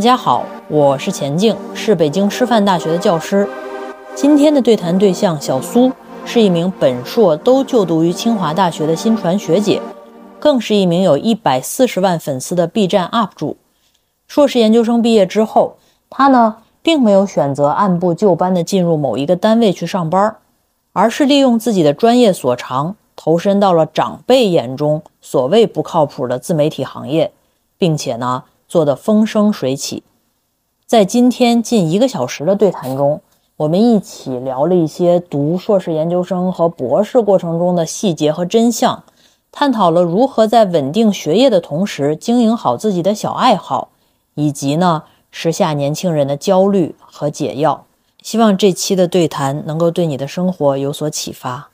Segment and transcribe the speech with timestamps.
[0.00, 3.46] 大家好，我是钱静，是北京师范大学的教师。
[4.14, 5.92] 今天的对谈对象小苏
[6.24, 9.82] 是一名本硕都就读于清华大学的新传学姐，
[10.38, 13.58] 更是一名有一百四十万粉丝的 B 站 UP 主。
[14.26, 15.76] 硕士研究生毕业之后，
[16.08, 20.34] 他呢并没有选择按部就班的进入某一个单位去上班，
[20.94, 27.30] 而是利用自己的专业所长，投身到了长辈眼中所谓不靠谱的自媒体行业，
[27.76, 28.44] 并且呢。
[28.70, 30.04] 做得风生水起，
[30.86, 33.20] 在今天近一个小时的对谈中，
[33.56, 39.02] 我们一起聊了一些读硕士研究生和博士过程中的细节和真相，
[39.50, 43.88] 探讨了如何在稳定学业的同时经营好自己的小爱好，
[44.34, 47.86] 以及呢时下年轻人的焦虑和解药。
[48.22, 51.70] 希望这期的对谈能够对你的生活有所启发。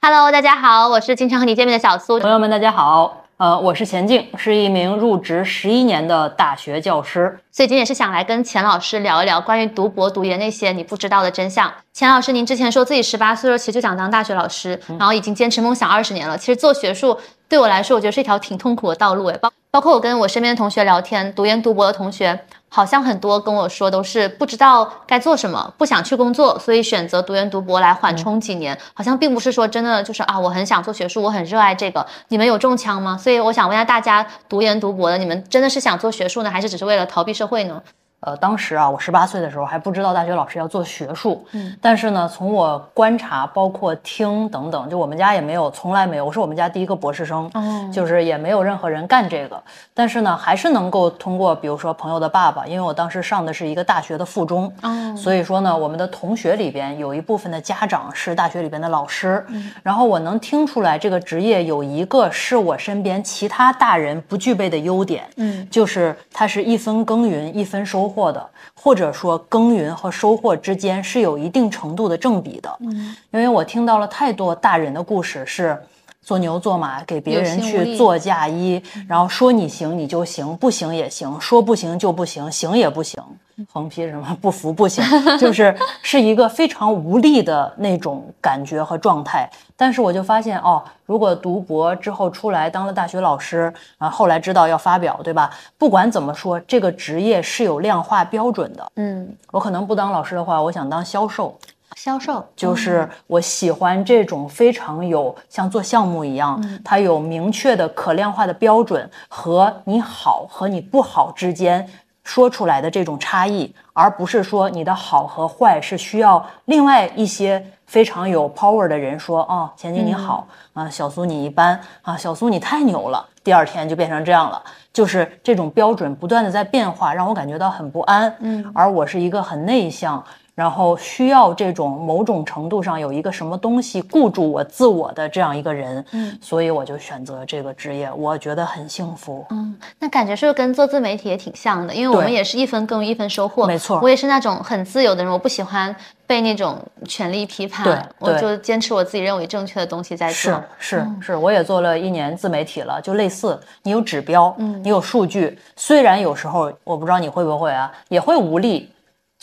[0.00, 2.18] Hello，大家好，我是经常和你见面的小苏。
[2.18, 3.23] 朋友们，大家好。
[3.36, 11.72] 呃，我是钱静，是一名入职十一年的大学教师，所以今天也是想来跟钱老师聊一聊关于读博读研那些你不知道的真相。
[11.92, 16.38] 钱老师，您之前说自己十八岁的时候其实就想当大学老师，然后已经坚持梦想二十年了。
[16.38, 17.18] 其实做学术
[17.48, 22.38] 对我来说，我觉得是一条挺痛苦的道路诶，包包括我跟我身边的同学聊天，读研读博的同学。
[22.74, 28.76] 好像很多跟我说都是不知道该做什么，不想去工作，所以选择读研读博来缓冲几年。
[28.92, 32.04] 好像并不是说真的就是啊，我很想做学术，我很热爱这个。
[32.30, 33.16] 你们有中枪吗？
[33.16, 37.80] 所以我想问一下大家，读研读博的，你们真的是想做学术呢，还是只是为了逃避社会呢？
[38.24, 68.08] 呃，当时啊，我十八岁的时候还不知道大学老师要做学术，嗯，但是呢，从我观察，包括听等等，就我们家也没有，从来没有，我是我们家第一个博士生，哦，就是也没有任何人干这个，但是呢，还是能够通过，比如说朋友的爸爸，因为我当时上的是一个大学的附中，哦，所以说呢，我们的同学里边有一部分的家长是大学里边的老师，嗯，然后我能听出来这个职业有一个是我身边其他大人不具备的优点，嗯，就是它是一分耕耘一分收。
[68.13, 72.76] 获的，或者说耕耘和收获之间是有一定程度的正比的。
[72.80, 75.78] 嗯，因为我听到了太多大人的故事，是
[76.22, 83.22] 做牛做马，给别人去做嫁衣，然后说你行你就行，不行也行，说不行就不行，行也不行。
[83.72, 85.04] 横批什么不服不行，
[85.38, 89.48] 就是是一个非常无力的那种感觉和状态。
[89.76, 95.50] 但是我就发现哦，如果读博之后出来当了大学老师，啊，后来知道要发表，对吧？
[95.76, 98.86] 不管怎么说，这个职业是有量化标准的。
[98.96, 101.58] 嗯，我可能不当老师的话，我想当销售。
[101.96, 111.88] 销售就是我喜欢这种非常有像做项目一样，它有明确的可量化的标准和你好和你不好之间。
[112.24, 124.60] 说出来的这种差异，而不是说你的好和坏是需要另外一些非常有 power 的人说哦，钱经你好啊，小苏你一般啊，小苏你太牛了，第二天就变成这样了，
[124.92, 128.34] 就是这种标准不断的在变化，让我感觉到很不安。
[128.40, 130.24] 嗯，而我是一个很内向。
[130.54, 139.44] 然后需要这种某种程度上有一个什么东西固住我自我的这样一个人，嗯，所以我就选择这个职业，我觉得很幸福。
[139.50, 141.92] 嗯，那感觉是不是跟做自媒体也挺像的？
[141.92, 143.98] 因为我们也是一分耕耘一分收获，没错。
[144.00, 145.94] 我也是那种很自由的人，我不喜欢
[146.26, 146.78] 被那种
[147.08, 150.34] 权力批判，对，我就坚持我自己认为正确的东西在做。
[150.78, 158.88] 是是是，我也做了一年自媒体了，就类似你有指标，嗯，你有数据，虽然有时候我不知道你会不会啊，也会无力。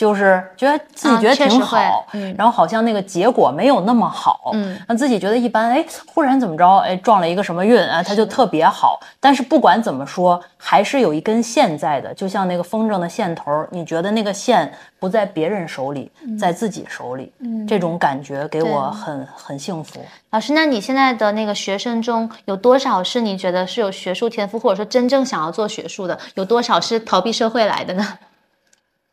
[0.02, 2.04] 就是觉得自己觉得挺好，
[2.36, 9.00] 然后好像那个结果没有那么好，嗯，让自己觉得一般，哎，忽然怎么着，哎，撞了一个什么运啊，他就特别好。
[9.20, 20.00] 但是不管怎么说，还是有一根线在的，就像那个风筝的线头，你觉得那个线不在别人手里，在自己手里，嗯，这种感觉给我很很幸福。
[20.32, 26.18] 老师，那你现在的那个学生中有多少是你觉得是有学术天赋，或者说真正想要做学术的？
[26.34, 28.18] 有多少是逃避社会来的呢？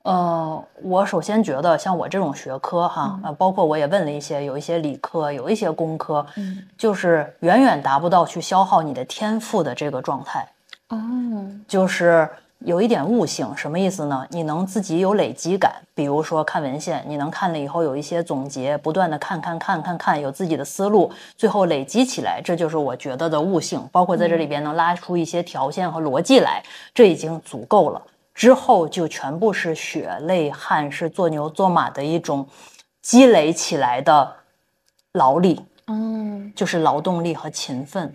[0.09, 10.49] 呃，我首先觉得像我这种学科哈，呃，包括我也问了一些，有一些理科，有一些工科，嗯，就是远远达不到去消耗你的天赋的这个状态。
[10.89, 10.97] 哦，
[11.67, 12.27] 就是
[12.61, 14.27] 有一点悟性，什么意思呢？
[14.31, 23.87] 你能自己有累积感，比如说看文献，你能看了以后有一些总结，不断的看看看看看，有自己的思路，最后累积起来，这就是我觉得的悟性。
[23.93, 26.63] 包括在这里边能拉出一些条线和逻辑来，
[26.95, 28.01] 这已经足够了。
[28.39, 32.47] 之后就全部是血泪汗，是做牛做马的一种
[33.03, 34.33] 积累起来的
[35.15, 38.15] 劳力，嗯，就是劳动力和勤奋，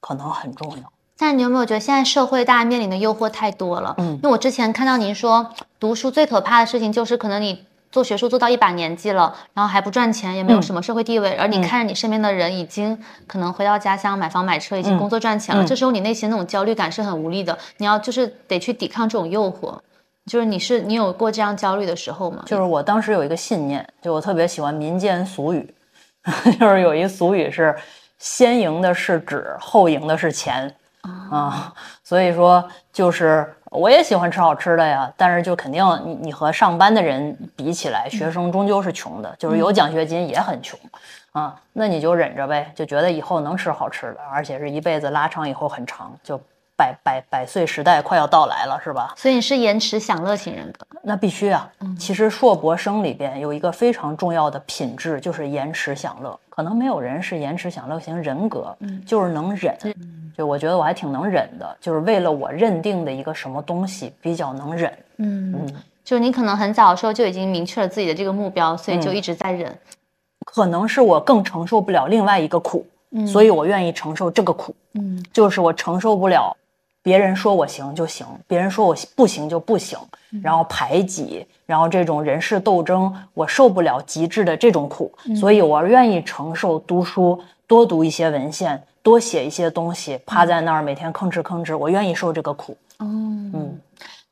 [0.00, 0.90] 可能很重要。
[1.18, 3.94] 但你有没有觉得现在社会大家面临的诱惑太多了？
[3.98, 19.78] 嗯，因为我之前看到您说，读书最可怕的事情就是可能你做学术做到一把年纪了，然后还不赚钱，也没有什么社会地位，而你看着你身边的人已经可能回到家乡买房买车，已经工作赚钱了，这时候你内心那种焦虑感是很无力的，你要就是得去抵抗这种诱惑。
[20.26, 22.42] 就是你是你有过这样焦虑的时候吗？
[22.44, 25.74] 就是我当时有一个信念，就我特别喜欢民间俗语，
[26.60, 27.74] 就是有一俗语是
[28.18, 30.70] 先赢的是纸，后赢的是钱
[31.30, 31.72] 啊。
[32.04, 32.62] 所以说，
[32.92, 40.78] 就是我也喜欢吃好吃的呀，但是就肯定你你和上班的人比起来，学生终究是穷的，就是有奖学金也很穷
[41.32, 41.60] 啊。
[41.72, 46.40] 那你就忍着呗，就觉得以后能吃好吃的，而且是一辈子拉长以后很长就。
[46.78, 49.12] 百百百岁时代快要到来了，是吧？
[49.16, 51.68] 所以你是延迟享乐型人格，那必须啊。
[51.98, 56.38] 其实硕博生里边有一个非常重要的品质，就是延迟享乐。
[56.48, 59.76] 可能没有人是延迟享乐型人格，就是能忍。
[60.36, 64.92] 就我觉得我还挺能忍的，就是为了我认定的一个什么东西比较能忍。
[65.16, 65.74] 嗯嗯，
[66.04, 69.76] 就是你可能很早的时候就已经明确了自己的这个目标，所以就一直在忍。
[70.44, 72.86] 可能是我更承受不了另外一个苦，
[73.26, 74.72] 所以我愿意承受这个苦。
[74.94, 76.56] 嗯，就是我承受不了。
[77.08, 79.98] 别人说我行就行，别人说我不行就不行，
[80.42, 92.76] 然后排挤，然后这种人事斗争，我受不了极致的这种苦，所以我愿意承受读书，多读一些文献，多写一些东西，趴在那儿每天吭哧吭哧，我愿意受这个苦。
[92.98, 93.80] 嗯。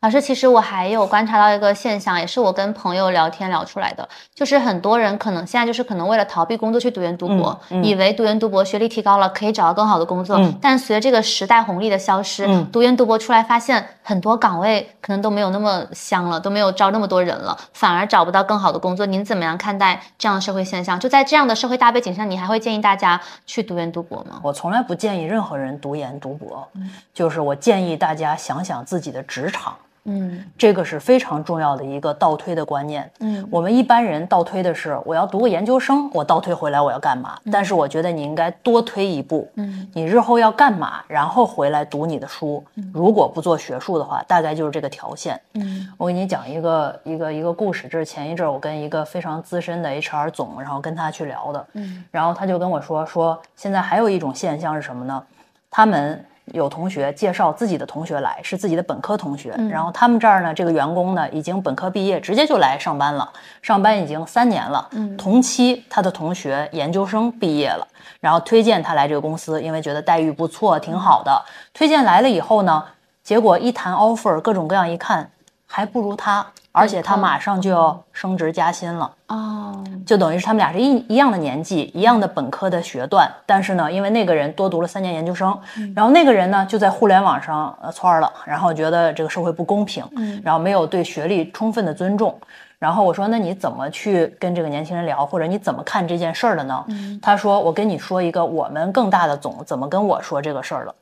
[0.02, 19.06] 老师，其实我还有观察到一个现象，也是我跟朋友聊天聊出来的，就是很多人可能现在就是可能为了逃避工作去读研读博，以为读研读博学历提高了可以找到更好的工作，但随着这个时代红利的消失，读研读博出来发现很多岗位可能都没有那么香了，都没有招那么多人了，反而找不到更好的工作。
[19.06, 21.00] 您怎么样看待这样的社会现象？
[21.00, 24.38] 就在这样的社会大背景下，你还会建议大家去读研读博吗？
[24.44, 26.68] 我从来不建议任何人读研读博，
[27.12, 29.74] 就是我建议大家想想自己的职场。
[30.06, 33.10] 嗯，这个是非常重要的一个倒推的观念。
[33.20, 37.38] 嗯，我们一般人倒推的是我要读个研究生，我倒推回来我要干嘛？
[37.52, 39.50] 但是我觉得你应该多推一步。
[39.56, 41.02] 嗯，你日后要干嘛？
[41.08, 42.64] 然后回来读你的书。
[42.92, 45.40] 如果不做学术的话，大概就是这个条线。
[45.54, 51.66] 嗯，我给你讲一个一个一个故事，这是前一阵我跟一个非常资深的 HR 总，然后跟他去聊的。
[51.74, 55.22] 嗯，然后他就跟我说说，现在还有一种现象是什么呢？
[55.70, 56.24] 他们。
[56.52, 59.50] 有同学介绍自己的同学来，是自己的本科同学。
[59.70, 63.28] 然后他们这儿呢，这个员工呢已经本科毕业，直接就来上班了，
[63.62, 64.88] 上班已经三年了。
[64.92, 67.86] 嗯，同期他的同学研究生毕业了，
[68.20, 71.44] 然后推荐他来这个公司，因为觉得待遇不错，挺好的。
[71.74, 72.84] 推荐来了以后呢，
[73.22, 75.30] 结果一谈 offer，各种各样一看，
[75.66, 76.46] 还不如他。
[76.78, 85.58] 而且他马上就要升职加薪了哦，就等于是他们俩是一一样的年纪，一样的本科的学段，但是呢，因为那个人多读了三年研究生，
[85.94, 90.04] 然后那个人呢就在互联网上呃窜了，然后觉得这个社会不公平，
[90.44, 92.38] 然后没有对学历充分的尊重，
[92.78, 96.84] 然后我说那你怎么去跟这个年轻人聊，或者你怎么看这件事儿的呢？
[97.22, 100.94] 他说我跟你说一个我们更大的总怎么跟我说这个事儿了。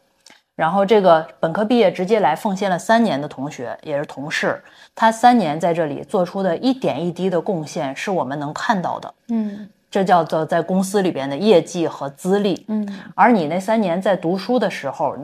[0.57, 4.63] 然后这个本科毕业直接来奉献了三年的同学也是同事，
[4.95, 15.17] 他三年在这里做出的一点一滴的贡献是我们能看到的，嗯，这叫做在公司里边的业绩和资历，嗯，而你那三年在读书的时候，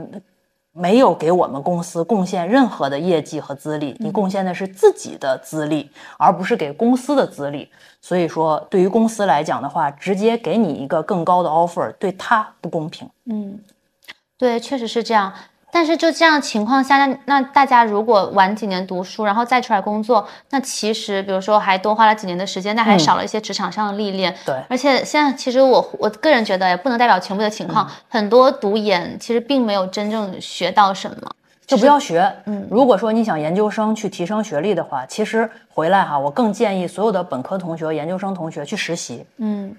[0.73, 5.89] 没有给我们公司贡献任何的业绩和资历，你贡献的是自己的资历，
[6.19, 7.69] 而不是给公司的资历，
[8.01, 13.57] 所以说对于公司来讲的话，直接给你一个更高的 offer，对他不公平，嗯。
[14.41, 15.31] 对，确实是这样。
[15.71, 24.35] 但是就这样情况下，那那大家如果晚几年读书，然后再出来工作，那其实比如说还多花了几年的时间，但还少了一些职场上的历练。
[24.45, 31.31] 对，而且现在其实我我个人觉得也不能代表全部的情况，很多读研其实并没有真正学到什么，
[31.67, 32.29] 就不要学。
[32.47, 39.25] 嗯，如果说你想研究生去提升学历的话，其实回来哈，我更建议所有的本科同学、研究生同学去实习。
[39.37, 39.73] 嗯。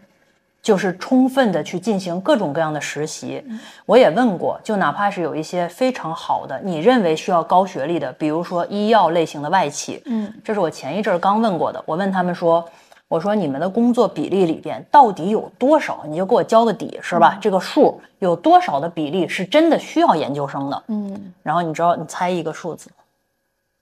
[0.61, 3.43] 就是充分的去进行各种各样的实习，
[3.87, 11.83] 我也问过，就哪怕是有一些非常好的，你认为需要高学历的，比如说医药类型的外企，嗯，这是我前一阵刚问过的。
[11.87, 12.63] 我问他们说，
[13.07, 16.03] 我说你们的工作比例里边到底有多少？
[16.05, 17.39] 你就给我交个底是吧？
[17.41, 20.83] 这个数有多少的比例是真的需要研究生的？
[20.89, 22.91] 嗯，然后你知道，你猜一个数字，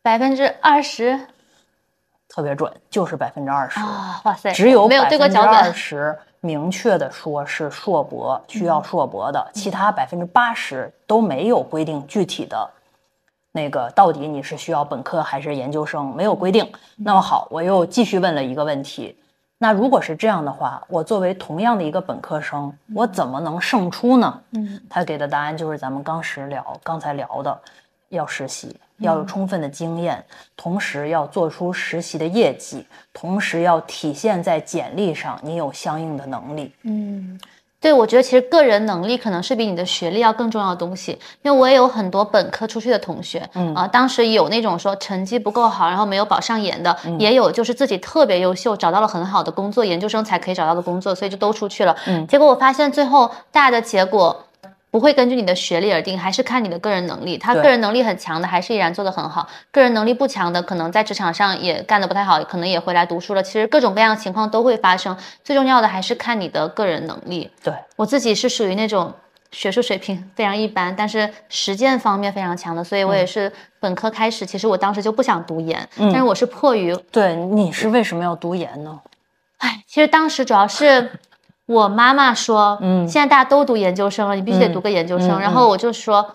[0.02, 1.20] 百分之二十，
[2.30, 4.22] 特别准，就是百分之二十啊！
[4.24, 6.18] 哇塞，只有没有对过脚本二十。
[6.42, 12.70] 明确的说，是硕博需要硕博的，其他百分之八十都没有规定具体的，
[13.52, 16.70] 那个到底你是需要本科还是研究生，没有规定。
[16.98, 19.18] 那么好，我又继续问了一个问题，
[19.58, 24.42] 那如果是这样的话，我作为同样的一个本科生，我怎么能胜出呢？
[24.52, 27.60] 嗯，他给的答案就是咱们刚时聊刚才聊的，
[28.10, 30.24] 要实习，要有充分的经验，
[30.58, 36.74] 同时要做出实习的业绩，同时要体现在简历上你有相应的能力。
[36.84, 37.40] 嗯。
[37.82, 54.44] 对，我觉得其实个人能力可能是比你的学历要更重要的东西，因为我也有很多本科出去的同学，嗯啊，当时有那种说成绩不够好，然后没有保上研的，也有就是自己特别优秀，找到了很好的工作，研究生才可以找到的工作，所以就都出去了，嗯，结果我发现最后大的结果。
[54.92, 57.38] 不会根据你的学历而定，还是看你的个人能力。
[57.38, 63.44] 他个人能力很强的，还是依然做得很好；个人能力不强的，可能在职场上也干得不太好，可能也回来读书了。
[63.44, 67.52] 其实各种各样的情况都会发生，最重要的还是看你的个人能力。
[67.64, 69.14] 对我自己是属于那种
[69.52, 76.96] 学术水平非常一般，但是实践方面非常强的，所以我也是本科开始，其实我当时就不想读研，但是我是迫于。
[77.12, 79.00] 对，你是为什么要读研呢？
[79.60, 81.12] 哎，其实当时主要是。
[81.70, 85.40] 我妈妈说，嗯，现在大家都读研究生了，你必须得读个研究生。
[85.40, 86.26] 然后我就说，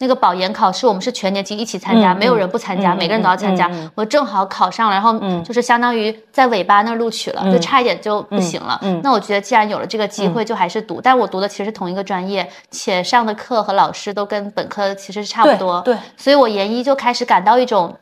[0.00, 3.70] 那个保研考试我们是全年级一起参加，没有人不参加，每个人都要参加。
[3.94, 8.78] 我正好考上了，然后就是相当于在尾巴那儿录取了，就差一点就不行了。
[9.02, 11.00] 那我觉得既然有了这个机会，就还是读。
[11.00, 15.80] 但我读的其实是同一个专业，且上的课和老师都跟本科其实是差不多。
[15.80, 17.96] 对，所以我研一就开始感到一种。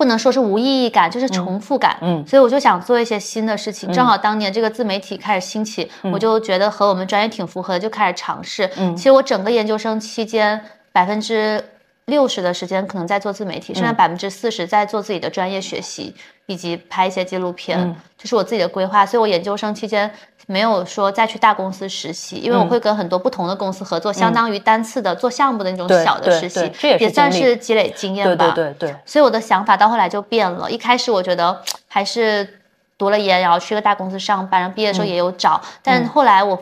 [0.00, 1.98] 不能说是无意义感，就是重复感。
[2.00, 3.92] 嗯，所以我就想做一些新的事情。
[3.92, 8.70] 正好当年这个自媒体开始兴起，我就觉得和我们专业挺符合的，就开始尝试。
[8.78, 10.58] 嗯，其实我整个研究生期间，
[10.90, 11.62] 百分之
[12.06, 16.14] 六十的时间可能在做自媒体，剩下百分之四十在做自己的专业学习
[16.46, 19.04] 以及拍一些纪录片，这是我自己的规划。
[19.04, 20.10] 所以我研究生期间。
[20.50, 28.50] 没有说再去大公司实习，因为我会跟很多不同的公司合作，相当于单次的做项目的那种小的实习，也算是积累经验吧。
[28.50, 28.96] 对对对。
[29.06, 32.58] 所以我的想法到后来就变了，一开始我觉得还是
[32.98, 36.60] 读了研，然后去个大公司上班，然后毕业的时候也有找，但后来我，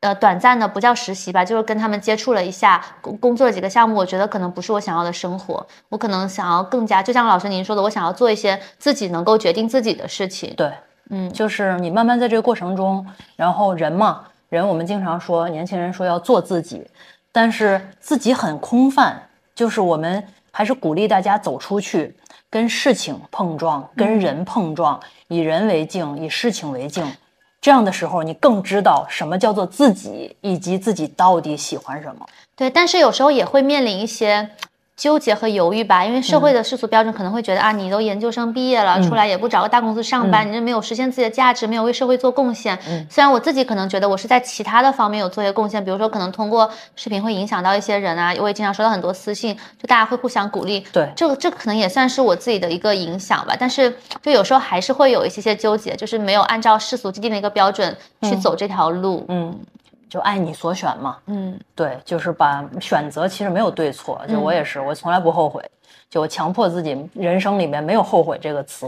[0.00, 10.52] 呃，短暂的不叫实习吧，就是跟他们接触了一下，工工作了几个项目，我觉得可能不是我想要的生活，我可能想要更加，就像老师您说的，我想要做一些自己能够决定自己的事情。
[10.56, 10.72] 对。
[11.10, 13.06] 嗯，就是你慢慢在这个过程中，
[13.36, 16.86] 然后人嘛，人我们经常说，年轻人说要做自己，
[17.30, 22.16] 但是自己很空泛，就是我们还是鼓励大家走出去，
[22.48, 27.04] 跟事情碰撞，跟人碰撞，以人为镜，以事情为镜，
[27.60, 32.26] 这样的时候，你更知道什么叫做自己，以及自己到底喜欢什么。
[32.56, 34.50] 对，但是有时候也会面临一些。
[34.96, 42.78] 纠结和犹豫吧，因为社会的世俗标准可能会觉得啊，你都研究生毕业了，出来也不找个大公司上班，你这没有实现自己的价值，没有为社会做贡献。
[43.10, 50.80] 虽然我自己可能觉得我是在其他的方面有做一些贡献，比如说可能通过视频会影响到一些人啊，我也经常收到很多私信，就大家会互相鼓励。
[50.92, 53.56] 对，这个这可能也算是我自己的一个影响吧。
[53.58, 59.24] 但是就有时候还是会有一些些纠结，就是没有按照世俗既定的一个标准去走这条路。
[59.28, 59.58] 嗯。
[60.14, 65.60] 就爱你所选嘛，嗯，对，就是把选择其实没有对错，就我也是，我从来不后悔，
[66.08, 68.86] 就我强迫自己人生里面没有后悔这个词，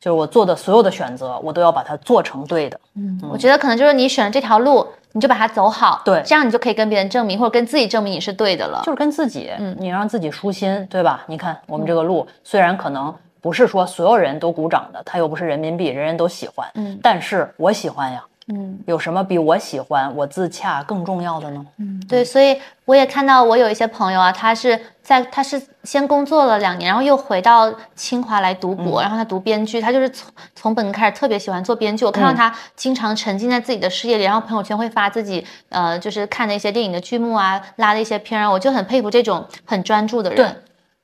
[0.00, 2.80] 就是我做的所有的选择，我都要把它做成对的。
[2.94, 11.22] 嗯，我觉得可能就是你选了这条路，你就把它走好，对，这样你就可以跟别人证明或者跟自己证明你是对的了，就是跟自己，嗯，你让自己舒心，对吧？
[11.26, 18.24] 你看我们这个路虽然可能不是说所有人都鼓掌的，它又不是人民币，人人都喜欢，嗯，但是我喜欢呀。
[18.48, 21.66] 嗯，有什么比我喜欢、我自洽更重要的呢？
[21.78, 32.04] 嗯，对，所以我也看到我有一些朋友啊，他是在他是先工作了两年，然后又回到清华来读博，然后他读编剧，他就是从从本科开始特别喜欢做编剧。
[32.04, 40.36] 我看到他经常沉浸在自己的事业里，然后朋友圈会发自己呃就是看的一些电影的剧目啊，拉的一些片啊，我就很佩服这种很专注的人。
[40.36, 40.56] 对，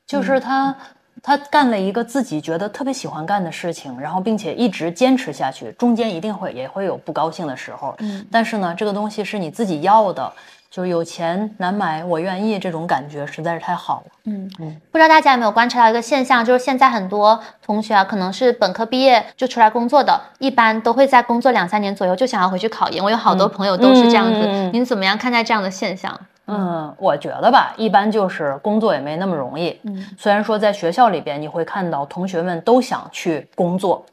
[0.06, 0.72] 就是他。
[1.22, 7.94] 他干了一个自己觉得特别喜欢干的事情，然后并且一直坚持下去，中间一定会也会有不高兴的时候。
[8.00, 10.32] 嗯，但是呢，这个东西是你自己要的，
[10.68, 14.12] 就是有钱难买我愿意这种感觉实在是太好了。
[14.24, 23.02] 嗯嗯，不知道大家有没有观察到一个现象，就是现在很多同学啊，可能是本科毕业就出来工作的，一般都会在工作两三年左右就想要回去考研。
[23.02, 26.18] 我有好多朋友都是这样子，您怎么样看待这样的现象？
[26.46, 29.78] 嗯，我觉得吧，一般就是工作也没那么容易。
[29.84, 34.04] 嗯，虽然说在学校里边你会看到同学们都想去工作，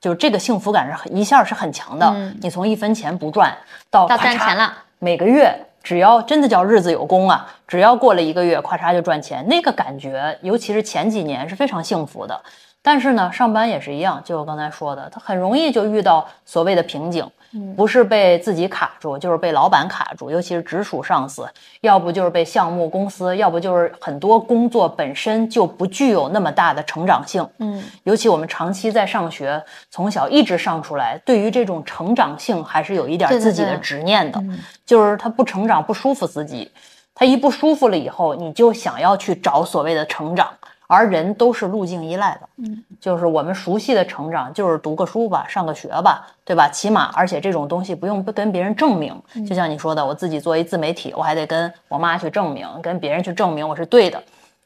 [0.00, 2.06] 就这个幸福感是很一下是很强的。
[2.14, 3.56] 嗯，你从一分钱不赚
[3.90, 5.52] 到到赚钱了，每个月
[5.82, 12.38] 只要真的叫日子有功啊，只要过了一个月，咔嚓就赚钱，那个感觉，尤其是前几年是非常幸福的。
[12.82, 17.28] 但是呢，上班也是一样，就我刚才说的，他很容易就遇到所谓的瓶颈。
[17.76, 21.46] 不是被自己卡住，就是被老板卡住，尤其是直属上司，
[21.80, 27.46] 要不就是被项目公司，要不就是很多工作本身就不具有那么大的成长性。
[27.58, 34.42] 嗯，尤其我们长期在上学，从小一直上出来，对于这种成长性还是有一点自己的执念的，
[34.86, 36.70] 就是他不成长不舒服自己。
[37.14, 40.48] 他一不舒服了以后，你就想要去找所谓的成长。
[40.94, 46.68] 而人都是路径依赖的，嗯，就是我们熟悉的成长，就是读个书吧，上个学吧，对吧？
[46.68, 49.18] 起码，而且这种东西不用跟别人证明。
[49.48, 54.22] 就像你说的，我自己做一自媒体，我还得跟我妈去证明，跟别人去证明我是对的。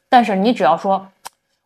[0.09, 1.07] 但是你只要说，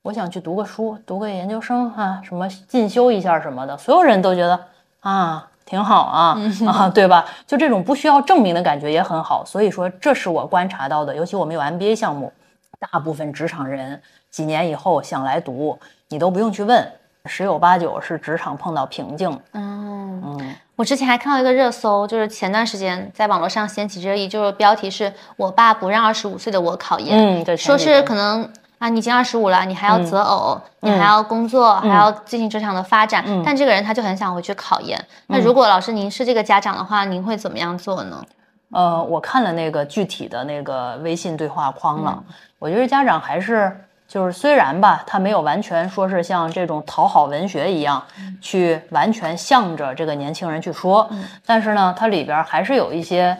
[0.03, 4.59] 我想去读个书，读个研究生啊，什么进修一下什么的，所有人都觉得
[4.99, 6.37] 啊，挺好啊，
[6.67, 7.25] 啊，对吧？
[7.47, 9.43] 就这种不需要证明的感觉也很好。
[9.43, 12.31] 所以说，这是我观察到的，尤其我们有 MBA 项目，
[12.79, 13.99] 大部分职场人。
[14.31, 16.89] 几年以后想来读，你都不用去问，
[17.25, 19.29] 十有八九是职场碰到瓶颈。
[19.51, 27.41] 嗯嗯，我之前还看到一个热搜，就是前段时间在网络上掀起热议，就是标题是我爸不让二十五岁的我考研。
[27.41, 33.23] 嗯，对，说是可能啊，你已经二十五了，你还要择偶，你还要工作，还要进行职场的发展。
[33.27, 34.97] 嗯但这个人他就很想回去考研。
[35.27, 38.23] 那如果老师您是这个家长的话，您会怎么样做呢？
[38.71, 42.23] 呃，我看了那个具体的那个微信对话框了，
[42.57, 43.75] 我觉得家长还是。
[44.11, 48.03] 就是虽然吧，他没有完全说是像这种讨好文学一样，
[48.41, 51.09] 去完全向着这个年轻人去说，
[51.45, 53.37] 但是呢，它里边还是有一些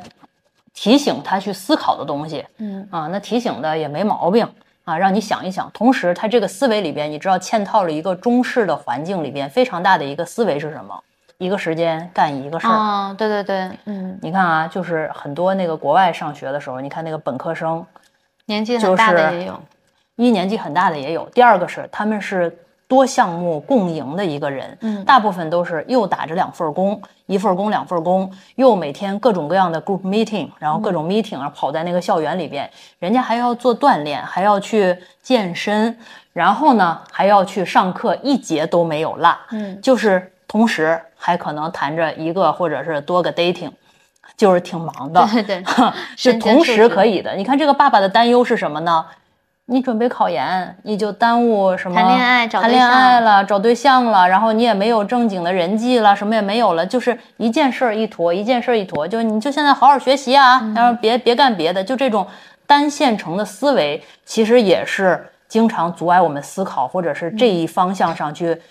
[0.73, 2.45] 提醒他去思考的东西。
[2.59, 4.47] 嗯啊，那提醒的也没毛病
[4.85, 5.69] 啊，让你想一想。
[5.73, 10.97] 同时，他这个思维里边，你知道嵌套了一个中式的环境里边非常大的一个思维是什么？
[11.37, 12.71] 一个时间干一个事儿。
[12.71, 17.85] 啊，对对对，嗯，你看啊，就是很多那个国外上学的时候，你看那个本科生，
[18.45, 19.59] 年纪很大的也有。
[20.15, 22.55] 一年纪很大的也有，第二个是他们是
[22.87, 35.97] 多项目共赢的一个人，嗯，大部分都是又打着两份工，一份工两份工，又每天各种各样的 group meeting，然后各种 meeting 啊跑在那个校园里边，人家还要做锻炼，还要去健身，
[36.33, 43.71] 然后呢还要去上课，一节都没有落，嗯，就是同时还可能谈着一个或者是多个 dating，
[44.35, 45.63] 就是挺忙的，对对，
[46.17, 47.33] 是同时可以的。
[47.35, 49.05] 你看这个爸爸的担忧是什么呢？
[49.71, 62.27] 你准备考研，你就耽误什么谈恋爱、谈恋爱了、找对象了，然后你也没有正经的人际了，什么也没有了，就是一件事儿一坨，一件事儿一坨，就你就现在好好学习啊，然后别别干别的，就这种
[62.67, 68.61] 单线程的思维，其实也是经常阻碍我们思考，或者是这一方向上去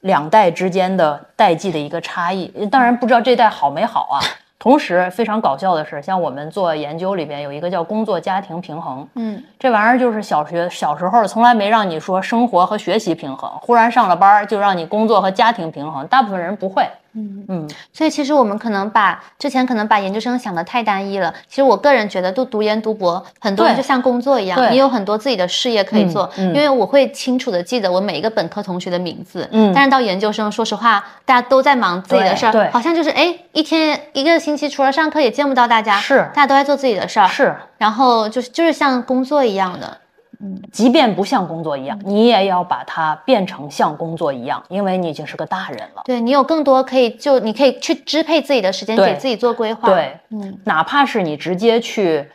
[0.00, 2.48] 两代之间的代际的一个差异。
[2.70, 4.20] 当然不知道这代好没好啊。
[4.60, 16.86] 同时，非常搞笑的是，像我们做研究里边有一个叫工作家庭平衡，嗯，这玩意儿就是小学小时候从来没让你说生活和学习平衡，忽然上了班就让你工作和家庭平衡，大部分人不会。
[17.14, 21.34] 嗯嗯，所以其实我们可能把之前可能把研究生想的太单一了。
[21.48, 26.30] 其实我个人觉得，都读研读博，很多人就像工作一样，你有很多自己的事业可以做。
[26.36, 29.48] 因为我会清楚的记得我每一个本科同学的名字。
[29.50, 39.98] 嗯，但是到研究生，说实话，大家都在忙自己的事儿，好像就是哎，一天一个星期除了上课也见不到大家，是，大家都在做自己的事儿，是，然后就是就是像工作一样的。
[40.42, 46.02] 嗯，即便不像工作一样，你也要把它变成像工作一样，因为你已经是个大人了。
[46.04, 49.88] 对你有更多可以就你可以去支配自己的时间，给自己做规划。
[49.90, 52.26] 对，嗯，哪怕是你直接去，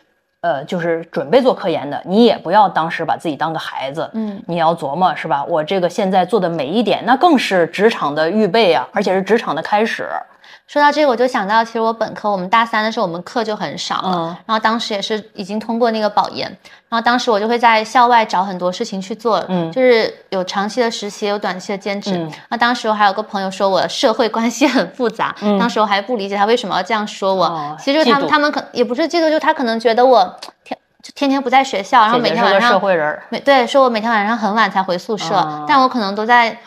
[0.42, 4.08] 呃，就是准备做科研的，你也不要当时把自己当个孩子。
[4.14, 5.44] 嗯，你要琢磨是吧？
[5.46, 10.08] 我这个现在做的每一点，那更是职场的预备啊，而且是职场的开始。
[10.68, 14.38] 说到这个，我就想到，其实我本科我们大三的时候，我们课就很少了。
[14.48, 16.48] 然后当时也是已经通过那个保研，
[16.90, 22.28] 然后当时我就会在校外找很多事情去做，嗯，就是有长期的实习，有短期的兼职。
[22.50, 27.78] 那当时我还有个朋友说我社会关系很复杂，当时我还不理解他为什么要这样说我。
[27.80, 30.24] 其实他们他们可也不是嫉妒，就他可能觉得我
[30.64, 36.58] 天就天天不在学校，然后每天晚上社会人，每对说我每天晚上很晚才回宿舍，但我可能都在。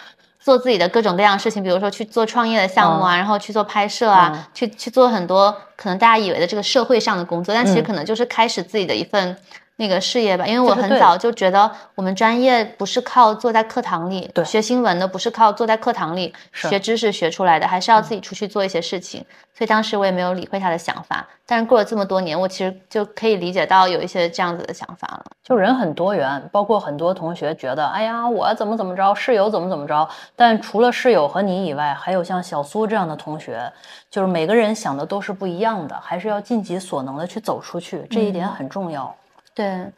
[0.40, 9.36] 做自己的各种各样的事情，比如说去做创业的项目啊，然后去做拍摄啊，去去做很多可能大家以为的这个社会上的工作，但其实可能就是开始自己的一份
[9.78, 10.46] 那个事业吧。
[10.46, 19.24] 因为我很早就觉得我们专业不是靠坐在课堂里学新闻的，不是靠坐在课堂里学知识学出来的，还是要自己出去做一些事情。
[19.54, 25.24] 所以当时我也没有理会他的想法，但是过了这么多年，我其实就可以理解到有一些这样子的想法了。
[25.42, 30.08] 就人很多元，包括很多同学觉得，哎呀，我怎么怎么着，室友怎么怎么着。
[30.36, 33.60] 但除了室友和你以外，还有像小苏这样的同学，
[34.08, 39.12] 就是每个人想的都是不一样的，还是要尽己所能的去走出去，这一点很重要。
[39.58, 39.92] 对。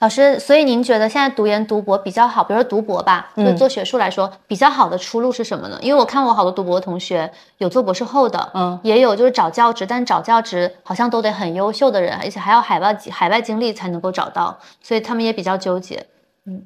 [0.00, 2.44] 老师，所以您觉得现在读研读博比较好？
[2.44, 5.78] 比如说读博吧，就做学术来说，比较好的出路是什么呢？
[5.80, 16.04] 因为我看我好多读博的同学，有做博士后的，嗯，也有就是找教职，但找教职好像都得很优秀的人，而且还要海外海外经历才能够找到，所以他们也比较纠结。
[16.44, 16.62] 嗯，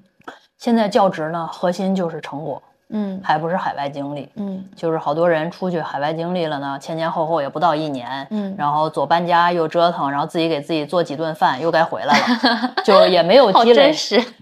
[0.59, 2.61] 现在教职呢，核心就是成果。
[2.93, 4.29] 嗯还不是海外经历。
[4.37, 13.93] 嗯就是好多人出去海外经历了呢，前前后后也不到一年，嗯然后左搬家又折腾，然后自己给自己做几顿饭，又该回来了， 就也没有积累。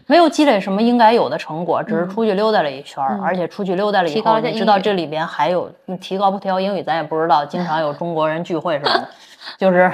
[0.06, 9.08] 没有积累什么应该有的成果，只是出去溜达了一圈，嗯而且出去溜达了以后，你知道这里边还有嗯提高不提高英语，咱也不知道，经常有中国人聚会什么的，
[9.58, 9.92] 就是，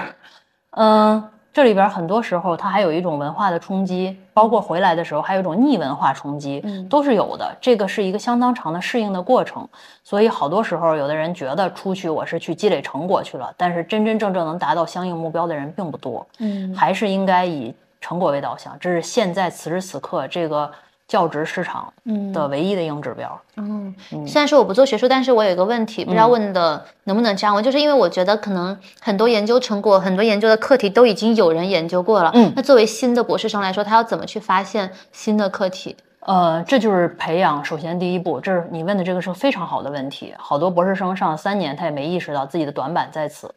[0.76, 1.22] 嗯。
[1.54, 7.56] 这里边很多时候，它还有一种文化的冲击，包括回来的时候还有一种逆文化冲击，嗯都是有的。
[7.60, 9.66] 这个是一个相当长的适应的过程，
[10.02, 16.26] 所以好多时候，有的人觉得出去我是去积累成果去了，但是真真正正能达到相应目标的人并不多。
[16.40, 20.68] 嗯还是应该以成果为导向，这是现在此时此刻这个
[21.06, 23.40] 教职市场嗯的唯一的硬指标。
[23.56, 23.94] 嗯，
[24.26, 32.30] 虽然说我不做学术，但是我有一个问题，不知道问的能不能这样问，就是因为我觉得可能很多研究成果、很多研究的课题都已经有人研究过了。
[32.34, 35.96] 嗯那作为新的博士生来说，他要怎么去发现新的课题？
[36.20, 37.62] 呃，这就是培养。
[37.62, 40.32] 首先，第一步，这是你问的这个是非常好的问题。
[40.38, 43.54] 好多博士生上了三年，他也没意识到自己的短板在此，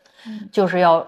[0.51, 1.07] 就是要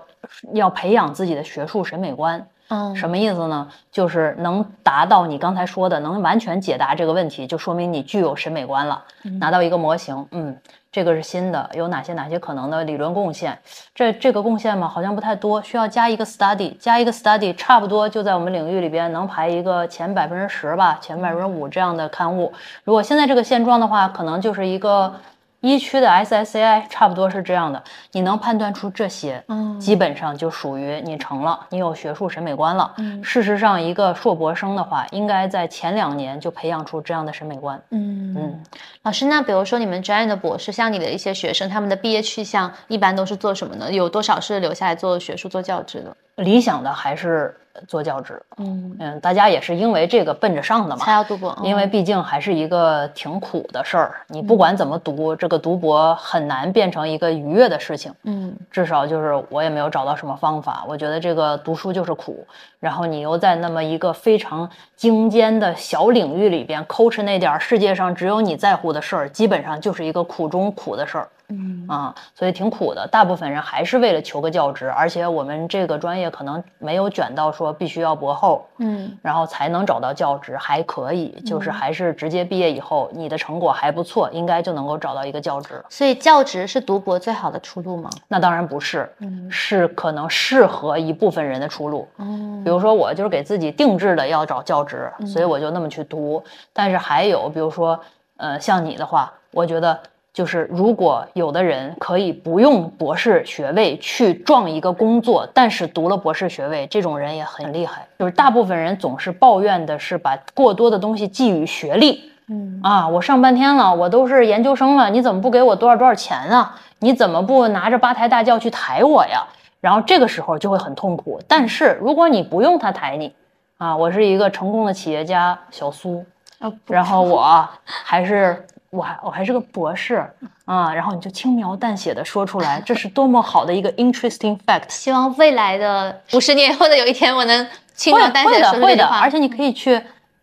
[0.54, 2.48] 要培养自己的学术审美观。
[2.70, 3.68] 嗯什么意思呢？
[3.92, 9.04] 就是能达到你刚才说的，能完全解答这个问题，就说明你具有审美观了。
[9.40, 10.56] 拿到一个模型，嗯，
[10.92, 13.58] 这个是新的，有哪些哪些可能的理论贡献？
[13.96, 22.54] 这这个贡献嘛，好像不太多，需要加一个 study，加一个 study，差不多就在我们领域里边能排一个前百分之十吧，前百分之五这样的刊物。
[22.84, 25.14] 如果现在这个现状的话，可能就是一个。
[25.62, 32.94] 一区的 SSCI 差不多是这样的，你能判断出这些，嗯基本上就属于你成了，你有学术审美观了。
[32.98, 37.82] 嗯事实上，一个硕博生的话，应该在前两年就培养出这样的审美观。
[37.92, 38.64] 嗯嗯，
[39.04, 43.92] 老师，那比如说你们专业的博士，像你的一些学生，他们的毕业去向一般都是做什么呢？
[43.92, 46.16] 有多少是留下来做学术、做教职的？
[46.44, 47.54] 理想的还是
[47.88, 48.42] 做教职。
[48.58, 51.14] 嗯，嗯，大家也是因为这个奔着上的嘛才。
[51.14, 58.14] 要读博，因为毕竟还是一个挺苦的事儿，你不管怎么读，这个读博很难变成一个愉悦的事情。
[58.24, 60.84] 嗯至少就是我也没有找到什么方法。
[60.88, 62.46] 我觉得这个读书就是苦，
[62.80, 73.08] 然后你又在那么一个非常精尖的小领域里边抠哧那点儿世界上只有你在乎的事儿，基本上就是一个苦中苦的事儿嗯啊，所以挺苦的。
[73.12, 85.84] 大部分人还是为了求个教职，而且我们这个专业可能没有卷到说必须要博后，嗯然后才能找到教职，还可以，就是还是直接毕业以后，你的成果还不错，应该就能够找到一个教职。
[85.90, 88.10] 所以教职是读博最好的出路吗？
[88.28, 92.08] 那当然不是，嗯是可能适合一部分人的出路。
[92.18, 96.44] 嗯比如说，我就是给自己定制的要找教职，嗯所以我就那么去读。
[96.74, 98.00] 但是还有，比如说，
[98.38, 100.00] 呃，像你的话，我觉得
[100.34, 108.08] 就是如果有的人可以不用博士学位去撞一个工作，但是读了博士学位，这种人也很厉害。
[108.20, 112.32] 就是大部分人总是抱怨的是把过多的东西寄予学历。
[112.52, 116.80] 嗯啊，我上半天了，我都是研究生了，你怎么不给我多少多少钱啊？
[117.00, 119.46] 你怎么不拿着八抬大轿去抬我呀？
[119.82, 121.40] 然后这个时候就会很痛苦。
[121.48, 123.34] 但是如果你不用他抬你，
[123.78, 126.26] 啊，我是一个成功的企业家小苏，
[126.60, 130.26] 哦然后 我还是我还我还是个博士
[130.66, 134.90] 啊，然后你就轻描淡写的说出来，这是多么好的一个 interesting fact。
[134.90, 139.20] 希望未来的五十年或者有一天，我能轻会描淡写的，说出这句话。
[139.20, 140.02] 而且你可以去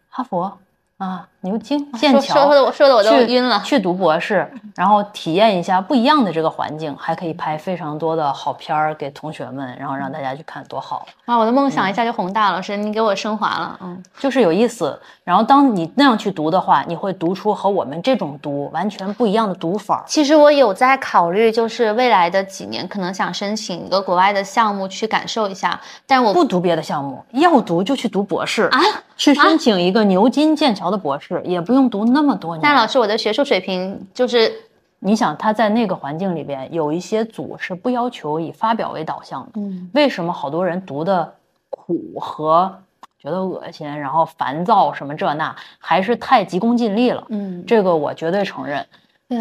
[0.08, 0.58] 哈佛
[0.98, 3.62] 啊、牛津、剑桥，说的我说的我都晕了。
[3.64, 13.78] 去读博士，然后体验一下不一样的这个环境，还可以拍非常多的好片儿给同学们，然后让大家去看，多好，哇，我的梦想一下就宏大了，老师，你给我升华了。
[13.80, 14.98] 嗯，就是有意思。
[15.22, 20.04] 然后当你那样去读的话，你会读出和我们这种读完全不一样的读法。
[20.06, 28.80] 其实我有在考虑，就是未来的几年可能想申请一个国外的项目去感受一下，但我不读别的项目，要读就去读博士啊，
[29.16, 32.62] 去申请一个牛津、剑桥的博士，也不用读那么多年。
[32.62, 34.52] 但老师，我的学术水平就是
[34.98, 39.52] 你想，他在那个环境里边，有一些组是不要求以发表为导向的。
[39.56, 41.32] 嗯为什么好多人读的
[41.70, 42.72] 苦和
[43.18, 47.24] 觉得恶心，然后烦躁什么这那，还是太急功近利了？
[47.30, 48.86] 嗯，这个我绝对承认。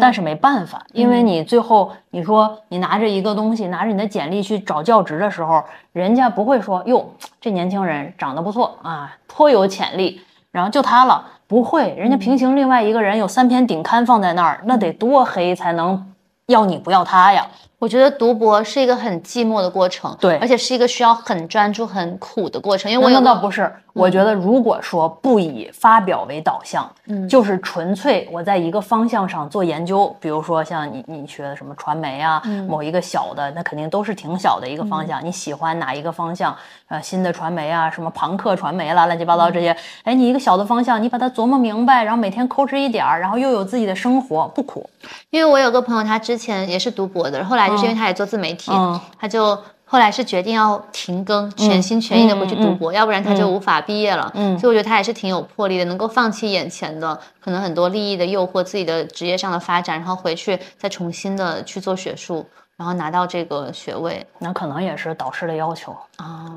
[0.00, 7.08] 但是没办法，因为你最后你说你拿着一个东西，拿着你的简历去找教职的时候，人家不会说哟，
[7.40, 10.20] 这年轻人长得不错啊，颇有潜力，
[10.50, 16.12] 然后就他了，不会，人家平行另外一个人有三篇顶刊放在那儿，那得多黑才能
[16.46, 17.46] 要你不要他呀？
[17.78, 22.90] 我觉得读博是一个很寂寞的过程，对而且是一个需要很专注、很苦的过程。
[22.90, 35.22] 因为我那倒不是，我觉得如果说不以发表为导向，嗯就是纯粹我在一个方向上做研究，比如说像你你学的什么传媒啊，嗯某一个小的，那肯定都是挺小的一个方向。
[35.22, 36.56] 你喜欢哪一个方向？
[36.88, 44.88] 呃，新的传媒啊，什么朋克传媒啦，乱七八糟这些，哎，你一个小的方向，你把它琢磨明白，然后每天抠哧一点儿，然后又有自己的生活，不苦。
[45.30, 54.30] 因为我有个朋友，他之前也是读博的，后来就是因为他也做自媒体，嗯他就后来是决定要停更，全心全意的回去读博，要不然他就无法毕业了。
[54.34, 62.44] 嗯所以我觉得他也是挺有魄力的，能够放弃眼前的可能很多利益的诱惑，自己的职业上的发展，然后回去再重新的去做学术，
[62.76, 64.26] 然后拿到这个学位。
[64.40, 65.96] 那可能也是导师的要求。
[66.16, 66.50] 啊，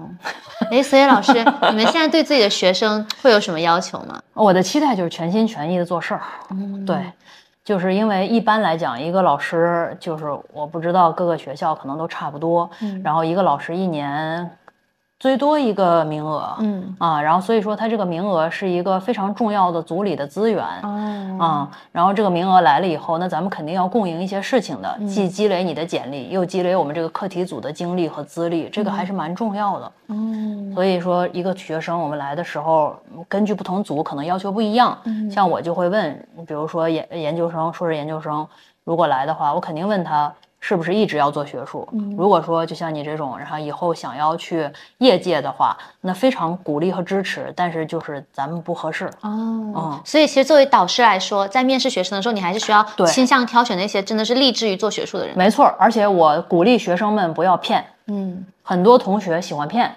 [0.71, 1.33] 哎，所以老师，
[1.69, 4.19] 你们现在对自己的学生会有什么要求吗？
[4.33, 6.21] 我的期待就是全心全意的做事儿。
[6.49, 6.97] 嗯对，
[7.63, 13.01] 就是因为一般来讲，一个老师就是我不知道各个学校可能都差不多，嗯。
[13.03, 14.49] 然后一个老师一年
[15.19, 20.63] 最多一个名额，嗯啊，然后所以说他这个名额是一个非常重要的组里的资源。
[20.81, 29.91] 哦，啊、然后这个名额来了以后，那咱们肯定要共赢一些事情的，嗯既积累你的简历，又积累我们这个课题组的经历和资历，这个还是蛮重要的。
[30.07, 32.95] 嗯所以说，一个学生我们来的时候，
[33.27, 34.97] 根据不同组可能要求不一样。
[35.03, 38.47] 嗯像我就会问，比如说研研究生、硕士研究生，
[38.85, 41.87] 如果来的话，我肯定问他是不是一直要做学术。
[41.93, 49.05] 嗯如果说就像你这种，然后以后想要去业界的话，那非常鼓励和支持，但是就是咱们不合适。
[49.21, 55.37] 哦嗯，所以其实作为导师来说，在面试学生的时候，你还是需要倾向挑选那些真的是立志于做学术的人。
[55.37, 57.85] 没错，而且我鼓励学生们不要骗。
[58.07, 59.95] 嗯很多同学喜欢骗，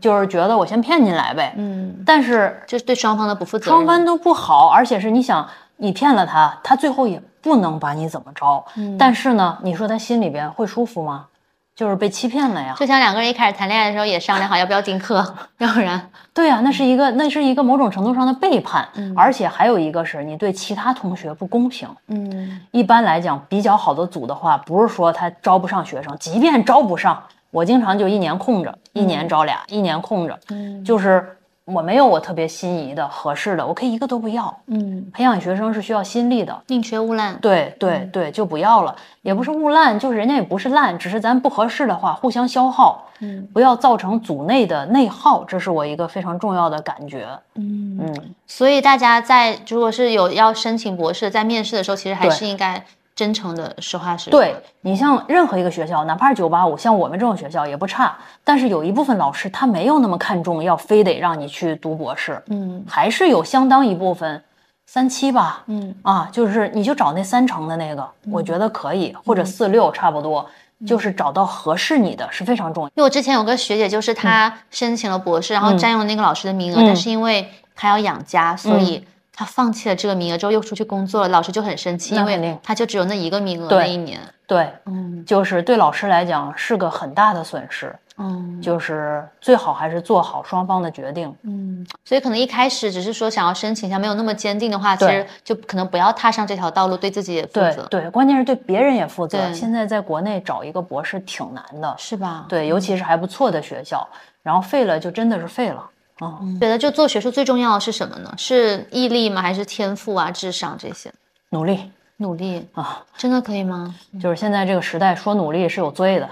[0.00, 1.54] 就是觉得我先骗进来呗。
[1.56, 3.74] 嗯，但是就是对双方的不负责任。
[3.74, 8.64] 双方都不好，而且是你想，你骗了他，他最后也不能把你怎么着。
[8.76, 11.26] 嗯但是呢，你说他心里边会舒服吗？
[11.74, 12.72] 就是被欺骗了呀。
[12.78, 15.16] 就像两个人一开始谈恋爱的时候也商量好要不要丁克，
[15.58, 21.88] 要不然 对呀、那是一个那是一个某种程度上的背叛，嗯而且还有一个是你对其他同学不公平。
[22.06, 34.54] 嗯一般来讲，比较好的组的话，不是说他招不上学生，即便招不上，我经常就一年空着，一年招俩，一年空着，嗯就是我没有我特别心仪的、合适的，我可以一个都不要。
[34.66, 37.38] 嗯，培养学生是需要心力的，宁缺毋滥。
[37.40, 43.48] 对对对，就不要了，也不是误烂，就是人家也不是烂，只是咱不合适的话，互相消耗，嗯。
[43.54, 47.26] 不要造成组内的内耗，这是我一个非常重要的感觉。
[47.54, 54.40] 嗯，嗯，所以大家在如果是有要申请博士，在面试的时候，其实还是应该真诚的实话实说。
[54.40, 64.42] 对你像任何一个学校，哪怕是九八五，像我们这种学校也不差，但是有一部分老师他没有那么看重，要非得让你去读博士，嗯还是有相当一部分
[64.86, 70.46] 三七吧，嗯啊，就是你就找那三成的那个，我觉得可以，或者四六差不多，
[70.86, 72.88] 就是找到合适你的是非常重要。
[72.88, 79.02] 因为我之前有个学姐，就是她申请了博士，然后占用了那个老师的名额，嗯但是因为她要养家，所以
[79.34, 84.20] 她放弃了这个名额之后又出去工作了，老师就很生气，因为他就只有那一个名额对那一年。
[84.46, 91.34] 对，嗯就是对老师来讲是个很大的损失，嗯就是最好还是做好双方的决定。
[91.42, 99.50] 嗯，所以可能一开始只是说想要申请一下，没有那么坚定的话，其实就可能不要踏上这条道路，对自己也负责，对对，关键是对别人也负责。
[99.54, 102.44] 现在在国内找一个博士挺难的，是吧？
[102.46, 104.06] 对，尤其是还不错的学校，
[104.42, 105.82] 然后废了就真的是废了。
[106.20, 108.32] 嗯，觉得就做学术最重要的是什么呢？
[108.36, 109.42] 是毅力吗？
[109.42, 111.12] 还是天赋啊、智商这些？
[111.50, 113.94] 努力努力啊，真的可以吗？
[114.20, 116.28] 就是现在这个时代说努力是有罪的。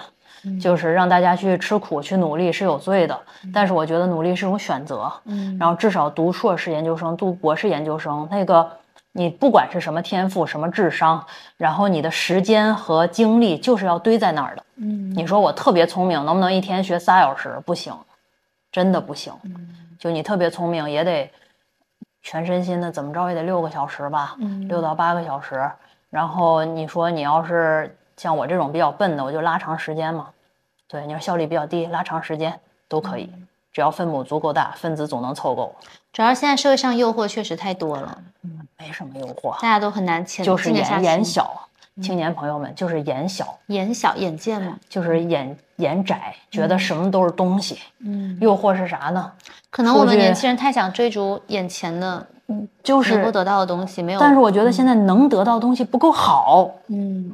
[0.60, 3.16] 就是让大家去吃苦、去努力是有罪的，
[3.54, 5.08] 但是我觉得努力是一种选择。
[5.24, 8.68] 嗯然后至少读硕士研究生、读博士研究生，那个
[9.12, 11.24] 你不管是什么天赋、什么智商，
[11.56, 14.64] 然后你的时间和精力就是要堆在那儿的。
[14.78, 17.62] 嗯你说我特别聪明，能不能一天学仨小时？
[17.64, 17.94] 不行，
[18.72, 19.32] 真的不行。
[20.00, 21.30] 就你特别聪明，也得
[22.22, 25.70] 全身心的，怎么着也得六个小时吧，嗯六到八个小时。
[26.10, 30.30] 然后你说你要是像我这种比较笨的，我就拉长时间嘛。
[30.88, 32.58] 对，你说效率比较低，拉长时间
[32.88, 33.32] 都可以，
[33.72, 35.74] 只要分母足够大，分子总能凑够。
[36.12, 38.22] 主要现在社会上诱惑确实太多了，
[38.76, 41.68] 没什么诱惑，大家都很难潜就是眼眼小，
[42.00, 44.78] 青年朋友们就是眼小，眼小眼界嘛。
[44.88, 47.78] 就是眼眼窄，觉得什么都是东西。
[47.98, 49.30] 嗯，诱惑是啥呢？
[49.68, 54.20] 可能我们年轻人太想追逐眼前的嗯就是，能够得到的东西，没有。
[54.20, 57.30] 但是我觉得现在能得到的东西不够好，嗯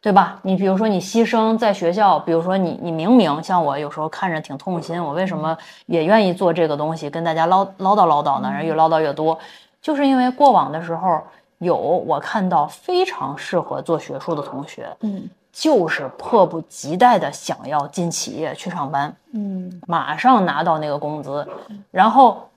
[0.00, 0.40] 对吧？
[0.42, 8.50] 你比如说你牺牲在学校，比如说你你明明像我有时候看着挺痛心，我为什么也愿意做这个东西，跟大家唠唠叨唠叨呢？
[8.50, 9.38] 然后越唠叨越多，
[9.80, 11.22] 就是因为过往的时候
[11.62, 21.46] 有我看到非常适合做学术的同学，嗯就是迫不及待的想要进企业去上班，嗯马上拿到那个工资，
[21.90, 22.48] 然后，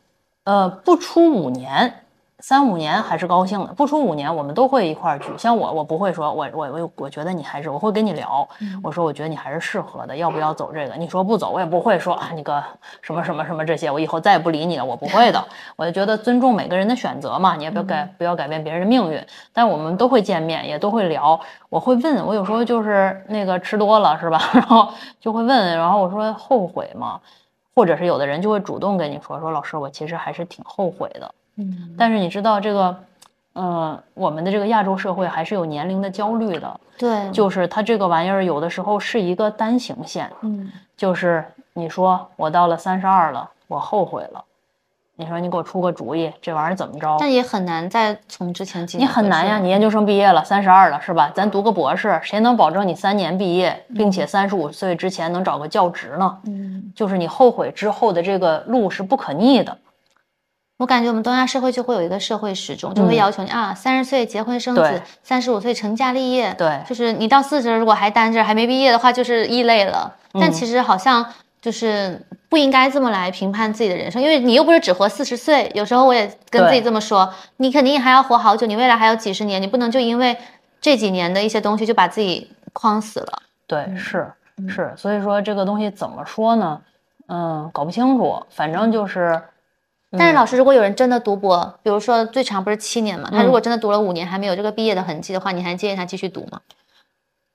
[0.46, 2.02] 呃，不出五年。
[2.48, 5.36] 三五年还是高兴的，不出五年我们都会一块儿去。
[5.36, 8.48] 像我，我不会说，我我我我觉得你还是，我会跟你聊。
[8.84, 10.94] 我说我觉得你还是适合的，要不要走这个？
[10.94, 12.64] 你说不走，我也不会说啊，你个
[13.02, 15.44] 什么什么什么这些，我以后再也不理你了，我不会的。
[15.76, 19.20] 我就觉得尊重每个人的选择嘛，你也不要改不要改变别人的命运。
[19.52, 21.40] 但我们都会见面，也都会聊。
[21.70, 24.40] 我会问，我有时候就是那个吃多了是吧？
[24.54, 24.88] 然后
[25.20, 27.20] 就会问，然后我说后悔吗？
[27.74, 31.34] 或者是有的人就会主动跟你说说，老师，我其实还是挺后悔的。
[31.58, 32.98] 嗯，但是你知道这个，
[33.54, 44.44] 呃，我们的这个亚洲社会还是有年龄的焦虑的，对，就是它这个玩意儿有的时候是一个单行线，嗯就是你说我到了三十二了，我后悔了，
[45.16, 47.16] 你说你给我出个主意，这玩意儿怎么着？
[47.20, 51.32] 但也很难再从之前进你很难呀，你研究生毕业了，三十二了是吧？
[51.34, 56.38] 咱读个博士，谁能保证你三年毕业，并且三十五岁之前能找个教职呢？
[56.48, 59.78] 嗯，就是你后悔之后的这个路是不可逆的。
[60.78, 66.54] 我感觉我们东亚社会就会有一个社会时钟，就会嗯要求你啊，三十岁结婚生子，三十五岁成家立业。
[66.58, 70.14] 对就是你到四十如果还单着还没毕业的话，就是异类了。
[70.34, 71.26] 但嗯其实好像
[71.62, 75.72] 就是不应该这么来评判自己的人生，因为你又不是只活四十岁。
[75.74, 80.38] 有时候我也跟自己这么说，你肯定还要活好久，你未来还有几十年，你不能就因为
[80.82, 83.42] 这几年的一些东西就把自己框死了。
[83.66, 84.30] 对，是
[84.68, 86.82] 是，所以说这个东西怎么说呢？
[87.28, 89.42] 嗯，搞不清楚，反正就是，
[90.18, 96.62] 但是老师，如果有人真的读博，比如说最长不是七年嘛，他嗯如果真的读了五年还没有这个毕业的痕迹的话，你还建议他继续读吗？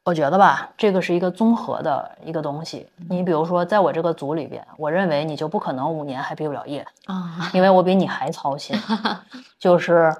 [0.05, 2.87] 我觉得吧，这个是一个综合的一个东西。
[3.11, 8.75] 你比如说，在我这个组里边，我认为你就不可能五年还毕不了业，啊，因为我比你还操心。
[9.61, 10.13] 就是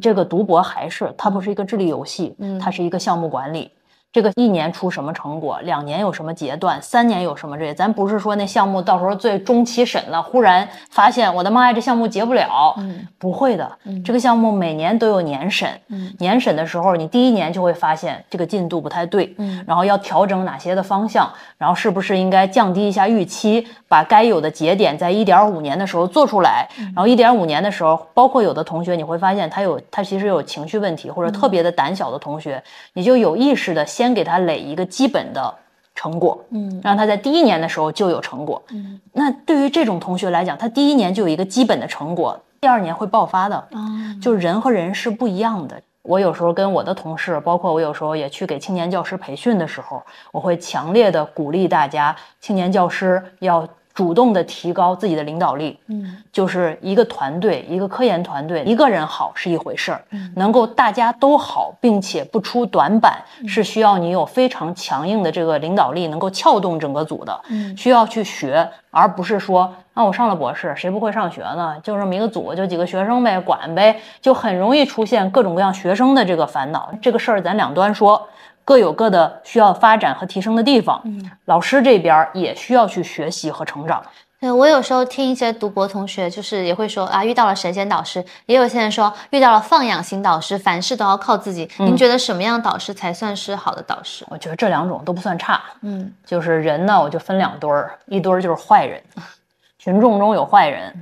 [0.00, 3.70] 这个读博还是它不是一个智力游戏，嗯它是一个项目管理。
[4.12, 13.06] 这个一年出什么成果，两年有什么阶段，三年有什么这些，咱不是说那项目到时候最终期审了，忽然发现我的妈呀，这项目结不了，嗯。
[13.18, 13.70] 不会的，
[14.04, 16.12] 这个项目每年都有年审，嗯。
[16.18, 32.62] 年审的时候，你第一年就会发现这个进度不太对，嗯然后要调整哪些的方向，然后是不是应该降低一下预期，把该有的节点在一点五年的时候做出来，然后一点五年的时候，包括有的同学你会发现他有他其实有情绪问题或者特别的胆小的同学，
[32.94, 35.54] 你就有意识的先给他垒一个基本的
[35.94, 38.60] 成果，嗯让他在第一年的时候就有成果。
[38.70, 43.54] 嗯那对于这种同学来讲，他第一年就有一个基本的成果，第二年会爆发的。
[43.54, 43.78] 啊
[44.20, 45.80] 就人和人是不一样的。
[46.02, 55.78] 我有时候跟我的同事，包括我有时候也去给青年教师培训的时候，我会强烈的鼓励大家，青年教师要主动的提高自己的领导力。
[55.88, 71.76] 嗯就是一个团队，一个科研团队，一个人好是一回事儿，嗯能够大家都好，并且不出短板，是需要你有非常强硬的这个领导力，能够撬动整个组的，嗯需要去学，而不是说啊，我上了博士，谁不会上学呢？
[71.82, 76.90] 就这么一个组，就几个学生呗，管呗，就很容易出现各种各样学生的这个烦恼。
[77.02, 78.26] 这个事儿咱两端说。
[78.64, 81.02] 各有各的需要发展和提升的地方，
[81.46, 84.02] 老师这边也需要去学习和成长。
[84.40, 91.70] 对我有时候听一些读博同学，就是也会说啊，遇到了神仙导师，也有些人说遇到了放养型导师，凡事都要靠自己。
[91.78, 94.26] 您觉得什么样导师才算是好的导师？
[94.28, 96.12] 我觉得这两种都不算差，嗯。
[96.26, 99.00] 就是人呢，我就分两堆儿，一堆儿就是坏人，
[99.78, 100.92] 群众中有坏人，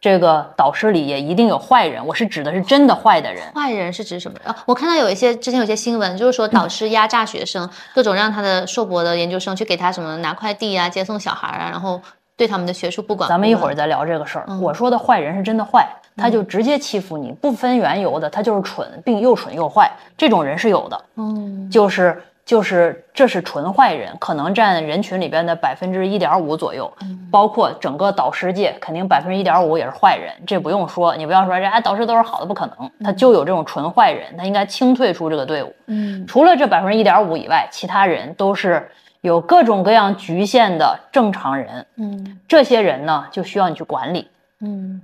[0.00, 2.04] 这个导师里也一定有坏人。
[2.06, 3.42] 我是指的是真的坏的人。
[3.54, 4.38] 坏人是指什么？
[4.44, 12.00] 啊，我看到有一些之前有些新闻，就是说导师压榨学生，各种让他的硕博的研究生去给他什么拿快递啊、接送小孩啊，然后
[12.36, 13.28] 对他们的学术不管。
[13.28, 14.46] 咱们一会儿再聊这个事儿。
[14.60, 19.90] 我说的坏人是真的坏，他就直接欺负你，不分缘由的，他就是蠢，并又蠢又坏。
[20.16, 26.90] 这种人是有的，嗯就是就是这是纯坏人，可能占人群里边的百分之一点五左右，
[27.30, 31.14] 包括整个导师界，肯定百分之一点五也是坏人，这不用说。
[31.14, 35.76] 你不要说人家导师都是好的，不可能，他就有这种纯坏人，他应该清退出这个队伍。
[35.88, 41.84] 嗯除了这百分之一点五以外，其他人都是有各种各样局限的正常人。
[41.96, 44.26] 嗯这些人呢，就需要你去管理，
[44.62, 45.02] 嗯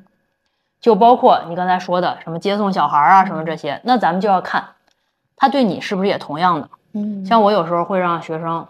[0.80, 4.64] 就包括你刚才说的什么接送小孩啊，什么这些，那咱们就要看
[5.36, 6.70] 他对你是不是也同样的。
[6.94, 8.66] 嗯像我有时候会让学生，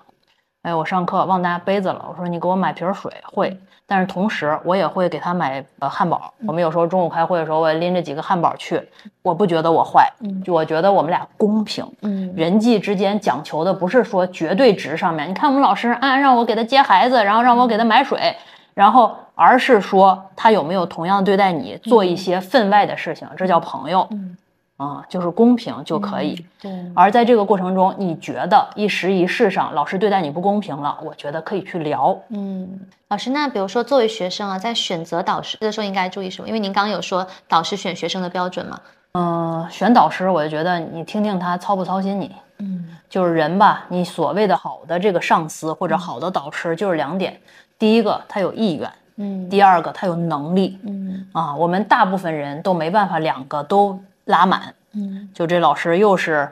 [0.62, 3.56] 哎，我上课忘拿杯子了，我说你给我买瓶水，会。
[3.86, 6.32] 但是同时我也会给他买呃汉堡。
[6.46, 8.82] 我们有时候中午开会的时候，我也拎着几个汉堡去。
[9.20, 10.10] 我不觉得我坏，
[10.42, 11.86] 就我觉得我们俩公平。
[12.00, 18.34] 嗯人际之间讲求的不是说绝对值上面，你看我们老师啊，让我给他接孩子，然后让我给他买水，
[18.72, 24.08] 然后而是说他有没有同样对待你，做一些分外的事情，这叫朋友。
[24.12, 24.34] 嗯
[24.76, 26.44] 啊，就是公平就可以。
[26.60, 32.16] 对，而在这个过程中，你觉得一时一事上老师对待你不公平了，我觉得可以去聊。
[32.30, 36.48] 嗯，老师，那比如说作为学生啊，在选择导师的时候应该注意什么？
[36.48, 38.80] 因为您刚刚有说导师选学生的标准嘛。
[39.12, 42.32] 嗯，选导师，我就觉得你听听他操不操心你。
[42.58, 47.40] 嗯，就是人吧，你所谓的好的这个上司或者好的导师，就是两点：
[47.78, 50.78] 第一个，他有意愿；嗯，第二个，他有能力。
[50.84, 54.74] 嗯啊，我们大部分人都没办法两个都拉满。
[54.96, 56.48] 嗯就这老师又是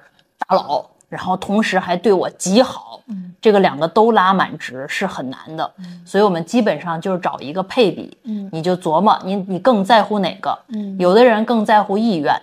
[0.49, 5.73] 大佬，然后同时还对我极好，嗯这个两个都拉满值是很难的。
[6.05, 10.59] 所以我们基本上就是找一个配比，嗯你就琢磨你你更在乎哪个。
[10.69, 12.35] 嗯有的人更在乎意愿，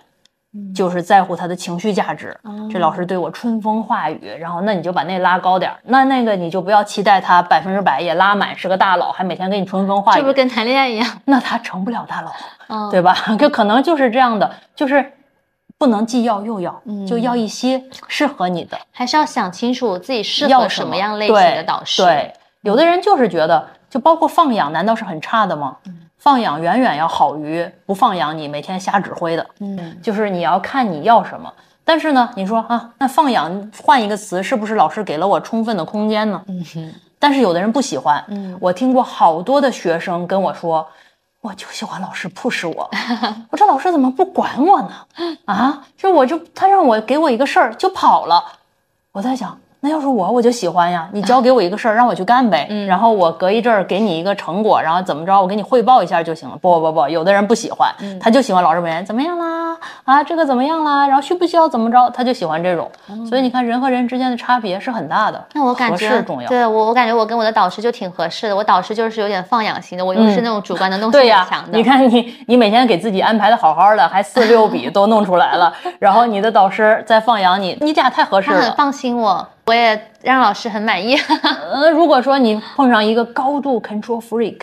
[0.54, 2.34] 嗯就是在乎他的情绪价值。
[2.44, 11.20] 哦这老师对我春风化雨，然后那你就把那拉高点儿，那那个你就不要期待他百分之百也拉满，是个大佬，还每天给你春风化雨，这不是跟谈恋爱一样？
[11.26, 12.32] 那他成不了大佬，
[12.68, 13.14] 嗯，对吧？
[13.38, 15.12] 就可能就是这样的，就是
[15.80, 22.02] 不能既要又要，嗯就要一些适合你的，还是要想清楚自己适合要什什么样类型的导师。
[22.02, 25.78] 对，有的人就是觉得，就包括放养，难道是很差的吗？
[25.86, 29.46] 嗯放养远远要好于不放养你每天瞎指挥的。
[29.60, 31.50] 嗯就是你要看你要什么。
[31.82, 36.42] 但是呢，你说啊，那放养换一个词，是不是老师给了我充分的空间呢？
[36.46, 38.22] 嗯哼但是有的人不喜欢。
[38.28, 40.86] 嗯我听过好多的学生跟我说，
[41.40, 42.90] 我就喜欢老师 push 我，
[43.50, 45.06] 我这老师怎么不管我呢？
[45.46, 48.44] 啊，就我就他让我给我一个事儿就跑了，
[49.12, 49.58] 我在想。
[49.82, 51.08] 那要是我，我就喜欢呀。
[51.12, 52.66] 你交给我一个事儿，让我去干呗。
[52.68, 56.56] 嗯然后我隔一阵儿给你一个成果，然后怎么着，我给你汇报一下就行了。
[56.60, 62.90] 不不不，有的人不喜欢，嗯他就喜欢老师每天怎么样啦啊，这个怎么样啦，然后需不需要怎么着，他就喜欢这种。
[63.28, 65.38] 所以你看，人和人之间的差别是很大的。
[65.38, 66.48] 嗯那我感合觉适重要。
[66.48, 68.56] 对我，我感觉我跟我的导师就挺合适的。
[68.56, 71.76] 我导师就是有点放养型的，我又是那种主观能 动性很强，的。
[71.78, 78.58] 你看你你每天给自己安排的好好的，还四六笔 都弄出来了，然后你的导师在放养你，你俩太合适了。
[78.60, 81.16] 他很放心我，我也让老师很满意。
[81.16, 84.62] 呃，如果说你碰上一个高度 control freak，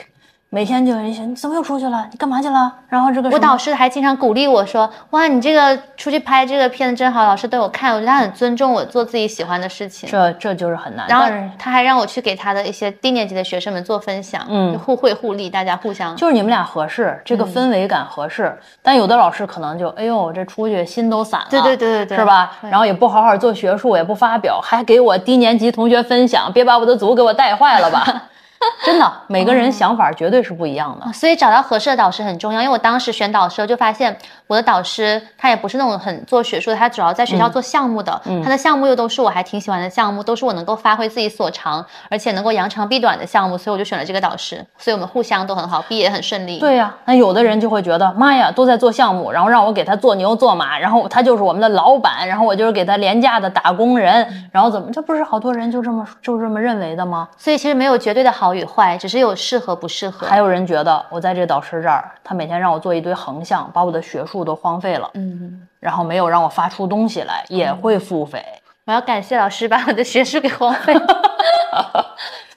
[0.58, 2.08] 每天就一些你怎么又出去了？
[2.10, 2.74] 你干嘛去了？
[2.90, 10.10] 然后这个我导师还经常鼓励我说：“哇，你这个出去拍这个片子真好，老师都有看。”我觉得他很尊重我做自己喜欢的事情。
[10.10, 11.06] 这这就是很难。
[11.08, 11.28] 然后
[11.60, 16.16] 他还让我去给他的一些低年级的学生们做分享，嗯互惠互利，大家互相。
[16.16, 18.58] 就是你们俩合适，这个嗯氛围感合适。
[18.82, 22.52] 但有的老师可能就，哎呦，这出去心都散了，对对对对对，是吧？
[22.64, 28.24] 然后也不好好做学术，也不发表，还给我低年级同学分享，别把我的组给我带坏了吧？
[28.86, 31.06] 真的，每个人想法绝对是不一样的。
[31.06, 32.62] 啊所以找到合适的导师很重要。
[32.62, 34.16] 因为我当时选导师就发现，
[34.48, 44.66] 我的导师他也不是那种很做学术的，他主要在学校做项目的，他的项目又都是我还挺喜欢的项目，都是我能够发挥自己所长，而且能够扬长避短的项目，所以我就选了这个导师。
[44.78, 46.60] 所以我们互相都很好，毕业也很顺利。
[46.60, 57.28] 对呀、那有的人就会觉得，妈呀，都在做项目，然后让我给他做牛做马，然后他就是我们的老板，然后我就是给他廉价的打工人，然后怎么，这不是好多人就这么就这么认为的吗？
[57.38, 60.28] 所以其实没有绝对的好与坏，只是有适合不适合。
[60.28, 68.42] 还有人觉得我在这导师这儿，他每天让我做一堆横向，把我的学术都荒废了，嗯，然后没有让我发出东西来，也会腹诽。
[68.88, 70.96] 我要感谢老师把我的学术给荒废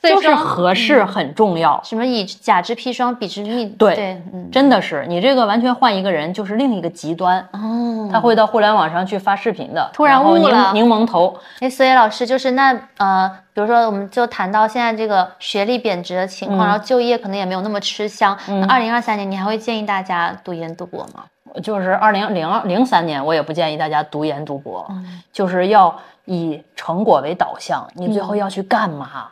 [0.00, 3.66] 就是合适很重要，什么以甲之砒霜，彼之蜜。
[3.66, 7.38] 对对，嗯，真的是你这个完全换一个人，就是另一个极端。
[7.52, 18.34] 哦，他会到互联网上去发视频的，突然悟了柠柠檬头，哎，所以老师就是那呃，比如说我们就谈到现在这个学历贬值的情况，嗯然后就业可能也没有那么吃香。
[18.46, 21.24] 那二零二三年你还会建议大家读研读博吗？
[21.62, 25.94] 就是二零零二零三年，我也不建议大家读研读博，嗯就是要
[26.24, 29.28] 以成果为导向，你最后要去干嘛？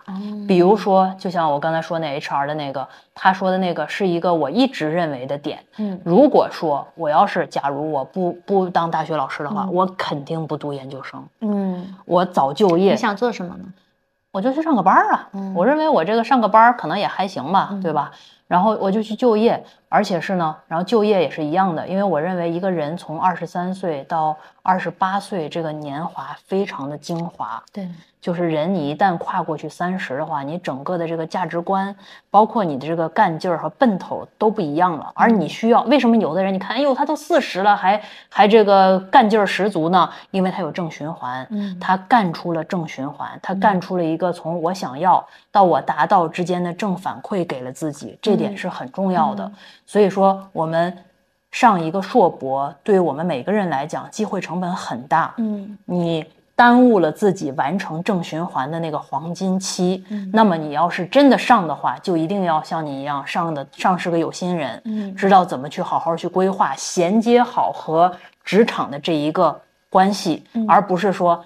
[0.47, 5.59] 比如说，就像我刚才说那 HR 的那个，他说的那个是一个我一直认为的点。
[5.77, 13.65] 嗯，如果说我要是假如我不不当大学老师的话，我肯定不读研究生，嗯，我早就业你，想做什么呢？
[14.31, 15.29] 我就去上个班儿啊。
[15.33, 18.11] 嗯我认为我这个上个班儿可能也还行吧，对吧？
[18.47, 27.89] 然后我就去就业，而且是呢，然后就业也是一样的，因为我认为一个人从二十三岁到二十八岁这个年华非常的精华，对，
[28.21, 31.95] 就是人你一旦跨过去三十的话，你整个的这个价值观，
[32.31, 35.13] 包括你的这个干劲儿和奔头都不一样了。
[35.15, 40.11] 而你需要为什么有的人你看，哎呦，他都四十了，还还这个干劲儿十足呢？
[40.31, 49.51] 因为他有正循环，嗯他干出了正循环，他干出了一个从我想要到我达到之间的正反馈给了自己，这点是很重要的。
[49.87, 50.97] 所以说，我们
[51.51, 55.33] 上一个硕博，对于我们每个人来讲，机会成本很大。
[55.39, 56.25] 嗯你
[56.59, 71.45] 耽误了自己完成正循环的那个黄金期，那么你要是真的上的话，就一定要像你一样上的上是个有心人，嗯知道怎么去好好去规划，衔接好和职场的这一个关系，而不是说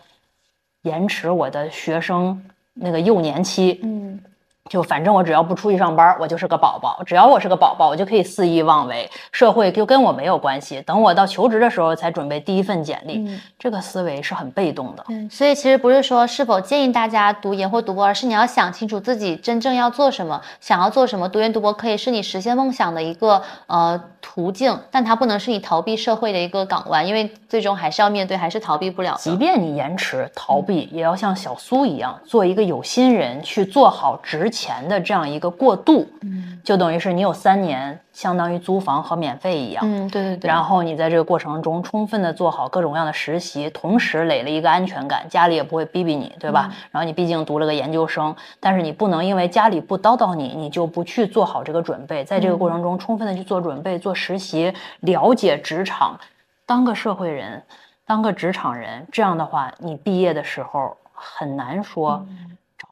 [0.84, 2.42] 延迟我的学生
[2.72, 3.80] 那个幼年期。
[3.82, 4.18] 嗯。
[4.72, 7.02] 就反正我只要不出去上班，我就是个宝宝。
[7.04, 10.80] 只要我是个宝宝，我就可以肆意妄为，社会就跟我没有关系。
[10.80, 15.04] 等我到求职的时候才准备第一份简历，这个思维是很被动的。
[15.10, 21.28] 嗯，所以其实不是说是否建议大家读研或读博，而是你要想清楚自己真正要做什么，想要做什么。
[21.28, 29.14] 读研读博可以是你实现梦想的一个呃途径，但它不能是你逃避社会的一个港湾，因为最终还是要面对，还是逃避不了。
[29.18, 34.48] 即便你延迟逃避，也要像小苏一样，做一个有心人，去做好职。
[34.62, 40.48] 钱的这样一个过渡，嗯，就等于是你有三年，相当于租房和免费一样，嗯，对对对。
[40.48, 46.72] 然后你在这个过程中充分的做好各种各样的实习，同时累了一个安全感，家里也不会逼逼你，对吧？
[46.92, 56.16] 然后你毕竟读了个研究生，但是你不能因为家里不叨叨你，你就不去做好这个准备，在这个过程中充分的去做准备，做实习，了解职场，
[56.64, 57.60] 当个社会人，
[58.06, 62.24] 当个职场人，这样的话，你毕业的时候很难说。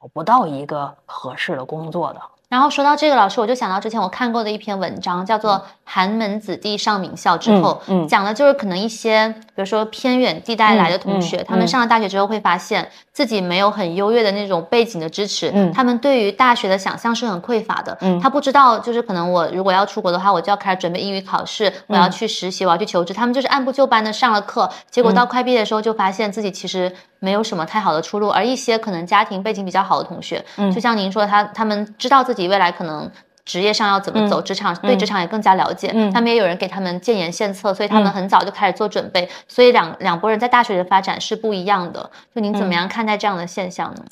[0.01, 2.19] 找不到一个合适的工作的。
[2.49, 5.53] 然后说到这个老师，我就想到之前我看过的一篇文章，叫做
[5.85, 17.97] 《寒门子弟上名校》之后，讲的就是可能一些，比如说偏远地带来的同学，他们上了大学之后会发现自己没有很优越的那种背景的支持，他们对于大学的想象是很匮乏的。
[18.21, 23.13] 他不知道，就是可能我如果要出国的话，我就要开始准备英语考试，我要去实习，我要去求职。
[23.13, 28.29] 他们就是按部就班的上了课，结果到快毕业的时候就发现自己其实没有什么太好的出路。
[28.29, 30.43] 而一些可能家庭背景比较好的同学，
[30.75, 32.41] 就像您说，他他们知道自己。
[32.49, 33.09] 未来可能
[33.45, 39.29] 职业上要怎么走，职场对职场也更加了解，他们也有人给他们建言献策，所以他们很早就开始做准备。
[39.47, 42.09] 所以两两拨人在大学的发展是不一样的。
[42.35, 44.03] 就您怎么样看待这样的现象呢？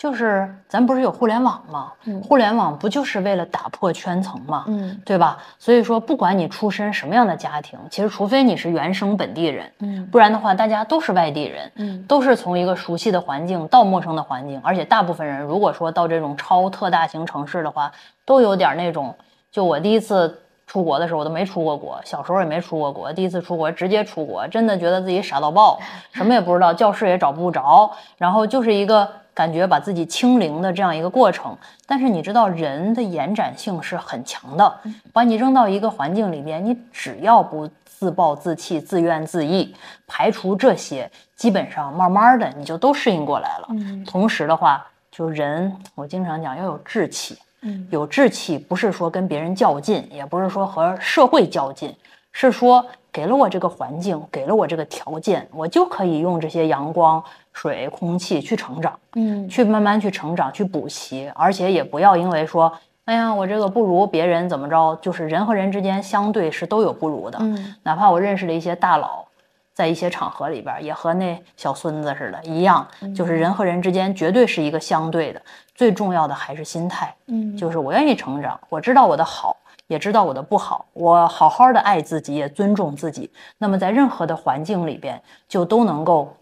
[0.00, 1.92] 就是咱不是有互联网吗？
[2.22, 4.64] 互联网不就是为了打破圈层吗？
[4.66, 5.36] 嗯，对吧？
[5.58, 17.92] 所以说，不管你出身什么样的家庭，其实除非你是原生本地人，嗯，不然的话，大家都是外地人，嗯，都是从一个熟悉的环境到陌生的环境，而且大部分人如果说到这种超特大型城市的话，
[18.24, 19.14] 都有点那种，
[19.52, 20.34] 就我第一次
[20.66, 25.78] 出国的时候，我都没出过国，小时候也没出过国，第一次出国直接出国，真的觉得自己傻到爆，
[26.10, 29.06] 什么也不知道，教室也找不着，然后就是一个。
[29.32, 31.56] 感觉把自己清零的这样一个过程，
[31.86, 34.80] 但是你知道人的延展性是很强的，
[35.12, 39.68] 把你扔到一个环境里边，你只要不自暴自弃、自怨自艾，
[40.06, 43.66] 排除这些，基本上慢慢的你就都适应过来了。
[43.70, 51.94] 嗯，同时的话，就人，我经常讲要有志气，嗯，有志气不是说跟别人较劲，也不是说和社会较劲，
[52.32, 57.22] 是说给了我这个环境，给了我这个条件，我就可以用这些阳光。
[57.52, 62.72] 水、空气去成长，嗯，去慢慢去成长，去补习，而且也不要因为说，
[63.04, 69.24] 哎呀，我这个不如别人怎么着，就是人和人之间相对是都有不如的，嗯，哪怕我认识了一些大佬，
[69.74, 75.42] 在一些场合里边也和那小孙子似的，一样，就是人和人之间绝对是一个相对的，
[75.74, 79.56] 最重要的还是心态，嗯，就是我愿意成长，我知道我的好，
[79.88, 86.32] 也知道我的不好，我好好的爱自己，也尊重自己，那么在任何的环境里边就都能够。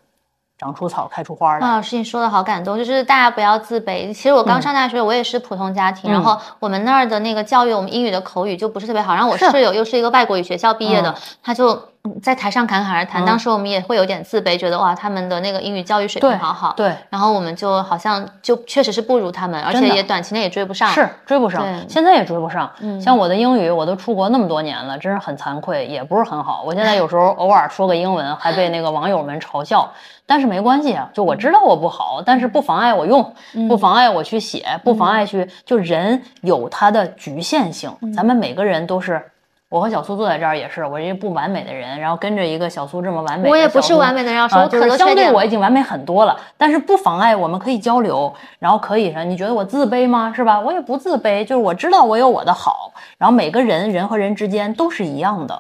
[0.59, 1.67] 长出草，开出花来。
[1.67, 4.09] 啊老师，你说的好感动，就是大家不要自卑。
[4.09, 9.15] 其实我刚上大学，我也是普通家庭，然后我们那儿的那个教育，我们英语的口语就不是特别好。
[9.15, 11.81] 然后我室友又是一个外国语学校毕业的，他就。
[12.23, 16.75] 在台上侃侃而谈，当时我们也会有点自卑，觉得哇，他们的那个英语教育水平好好。
[16.77, 20.89] 对，然后我们就好像就确实是不如他们，而且也短期内也追不上。
[20.91, 22.71] 是追不上，现在也追不上。
[22.81, 26.63] 嗯，像我的英语，我都出国那么多年了，真是很惭愧，也不是很好。
[26.65, 29.91] 我现在有时候 偶尔说个英文，还被那个网友们嘲笑。
[30.27, 33.35] 但是没关系啊，就我知道我不好，但是不妨碍我用，
[33.67, 35.49] 不妨碍我去写，不妨碍去。
[35.65, 39.23] 就人有他的局限性，咱们每个人都是。
[39.71, 43.51] 我和小苏坐在这儿也是，我一个不完美的人，然后跟着一个小苏这么完美。
[43.51, 50.33] 我也不是完美的人，要说可能相对我已经完美很多了，但是不妨碍我们可以交流，然后可以说你觉得我自卑吗？
[50.35, 50.59] 是吧？
[50.59, 55.59] 我也不自卑，就是我知道我有我的好，然后每个人人和人之间都是一样的，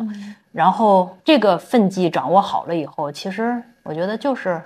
[0.52, 4.62] 然后这个分际掌握好了以后，其实我觉得就是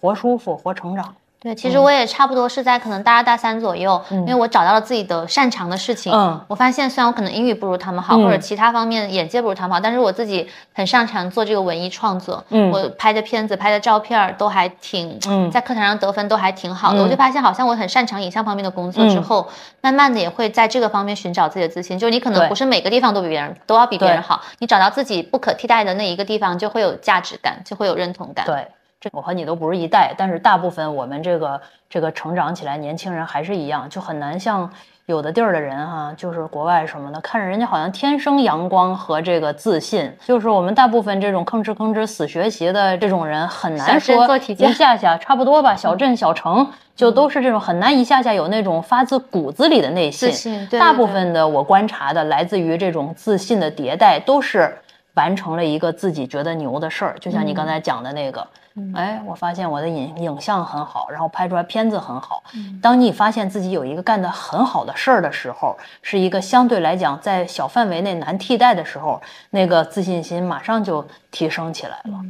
[0.00, 1.12] 活舒服，活成长。
[1.44, 6.10] 对，其实我也差不多是在可能大二大三左右，因为我找到了自己的擅长的事情。
[6.10, 12.42] 嗯，我发现虽然我可能英语不如他们好，或者其他方面眼界不如他们好，但是我自己很擅长做这个文艺创作。
[12.48, 15.20] 嗯，我拍的片子、拍的照片都还挺，
[15.52, 17.02] 在课堂上得分都还挺好的。
[17.02, 19.46] 我就发现，好像我很擅长影像方面的工作之后，
[19.82, 21.98] 慢慢的也会在这个方面寻找自己的自信。
[21.98, 28.46] 就你可能不是每个地方都比别人都要比别人好，你找到自己不可替代的那一个地方，就会有价值感，就会有认同感。
[28.46, 28.66] 对。
[29.04, 34.70] 这我和你都不是一代，但是大部分我们这个这个成长起来，年轻人还是一样，就很难像。
[35.04, 45.76] 有的地儿的人哈，就是国外什么的，看着人家好像天生阳光和这个自信，就是我们大部分这种吭哧吭哧死学习的这种人，很难说一下下差不多吧。
[45.76, 50.66] 小镇小城就都是这种很难一下下有那种发自骨子里的内心。
[50.80, 54.74] 大部分的我观察的来自于这种自信的迭代，都是
[55.14, 57.16] 完成了一个自己觉得牛的事儿。
[57.18, 58.46] 就像你刚才讲的那个。
[58.92, 62.42] 哎，我发现我的影影像很好，然后拍出来片子很好。
[62.82, 72.20] 当你发现自己有一个干得很好的事儿的时候，是一个相对来讲在小范围内难替代的时候，那个自信心马上就提升起来了。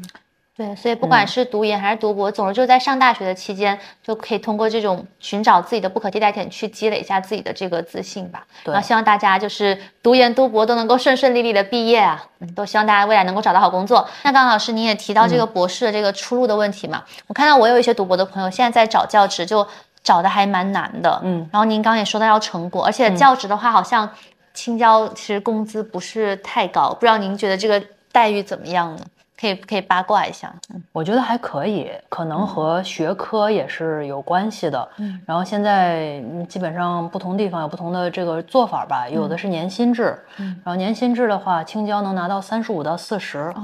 [0.57, 8.47] 对，所以不管是读研还是读博，总之就在上大学的期间，就可以通过这种寻找自己的不可替代点，去积累一下自己的这个自信吧。
[8.63, 12.25] 然后希望大家就是读研读博都能够顺顺利利的毕业啊，
[12.55, 14.09] 都希望大家未来能够找到好工作。
[14.23, 19.67] 那刚刚老师您也提到这个博士的这个出路的问题嘛，我看到我有一些读博的朋友现在在找教职，就
[20.05, 21.21] 找的还蛮难的。
[21.25, 24.09] 嗯，然后您刚刚也说到要成果，而且教职的话，好像
[24.53, 27.83] 青椒其实工资不是太高，不知道您觉得这个
[28.13, 29.03] 待遇怎么样呢？
[29.45, 30.51] 可以可以八卦一下，
[30.91, 34.89] 我觉得还可以，可能和学科也是有关系的。
[34.97, 36.19] 嗯，然后现在
[36.49, 43.63] 基本上不同地方有不同的这个做法吧，有的是年薪制，嗯，然后年薪制的话，青椒能拿到三十五到四十，哦，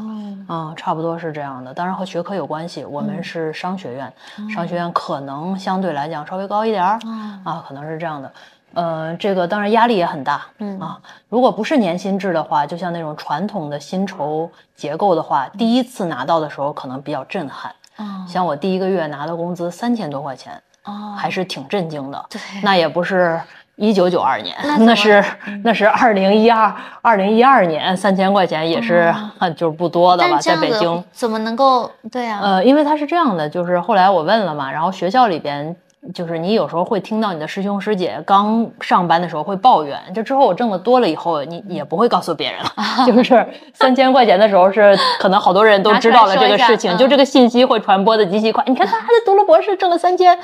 [0.50, 1.72] 嗯，差不多是这样的。
[1.72, 4.12] 当然和学科有关系，我们是商学院，
[4.54, 6.98] 商学院可能相对来讲稍微高一点儿，
[7.42, 8.30] 啊，可能是这样的。
[8.74, 10.78] 呃，这个当然压力也很大，嗯。
[10.80, 10.98] 啊，
[11.28, 20.52] 如果不是年薪制的话，就像那种传统的薪酬结构的话，第一次拿到的时候可能比较震撼，哦，像我第一个月拿的工资三千多块钱，
[20.84, 23.40] 哦，还是挺震惊的，对，那也不是
[23.76, 25.24] 一九九二年， 那是
[25.64, 32.38] 那是二零一二二零一二年三千块钱也是很 就是不多的吧，在北京怎么能够对呀？
[32.42, 35.74] 呃，因为他是这样的，就是后来我问了嘛，然后学校里边。
[36.14, 42.72] 就是你有时候会听到你的师兄师姐刚上班的时候会抱怨，就之后我挣的多了以后，你也不会告诉别人了。
[43.06, 48.64] 就是三千块钱的时候是可能好多人都知道了这个事情，就这个信息会传播的极其快。
[48.66, 50.36] 你看他还在读了博士挣了三千，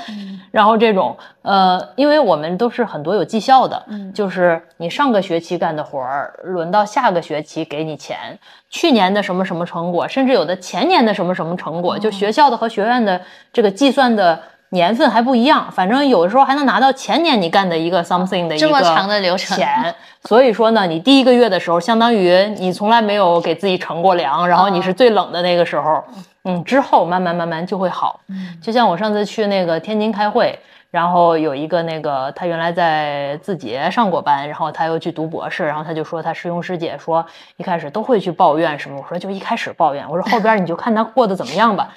[0.51, 3.83] 然后这种呃，因为我们都是很多有绩效的，
[4.15, 8.39] 就是你上个学期干的活儿，轮到下个学期给你钱，
[8.69, 13.19] 去年的什么什么成果，甚至有的前年的什么什么成果，就学校的和学院的
[13.51, 14.39] 这个计算的。
[14.77, 26.05] 年份还不一样，反正有的时候还能拿到前年你干的一个 something 的一个这么长的流程钱，所以说呢，你第一个月的时候，相当于你从来没有给自己乘过凉， 然后你是最冷的那个时候，
[26.45, 28.21] 嗯，之后慢慢慢慢就会好。
[28.63, 30.59] 就像我上次去那个天津开会，
[30.91, 37.25] 然后有一个那个他原来在字节上过班，然后他又去读博士，然后他就说他师兄师姐说
[37.57, 41.89] 一开始都会去抱怨什么，我说就一开始抱怨，我说后边你就看他过得怎么样吧。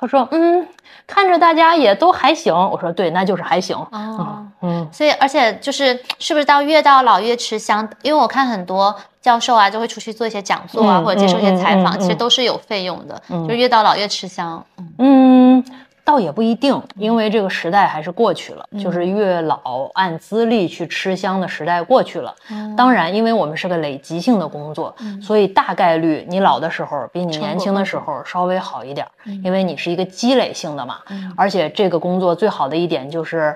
[0.00, 0.66] 他说：“嗯，
[1.06, 7.88] 看着大家也都还行。”我说：“对，那就是还行。”哦，嗯，所以而且就是是不是到越到老越吃香？
[8.02, 13.20] 因为我看很多教授啊，就会出去做一些讲座啊，或者接受一些采访，其实都是有费用的。
[13.28, 14.64] 就越到老越吃香。
[14.98, 15.64] 嗯。
[16.08, 22.34] 倒也不一定，因为这个时代还是过去了，就是越老按资历去吃香的时代过去了。
[22.74, 29.06] 当然，因为我们是个累积性的工作，所以大概率你老的时候比你年轻的时候稍微好一点，
[29.44, 31.00] 因为你是一个积累性的嘛。
[31.36, 33.54] 而且这个工作最好的一点就是。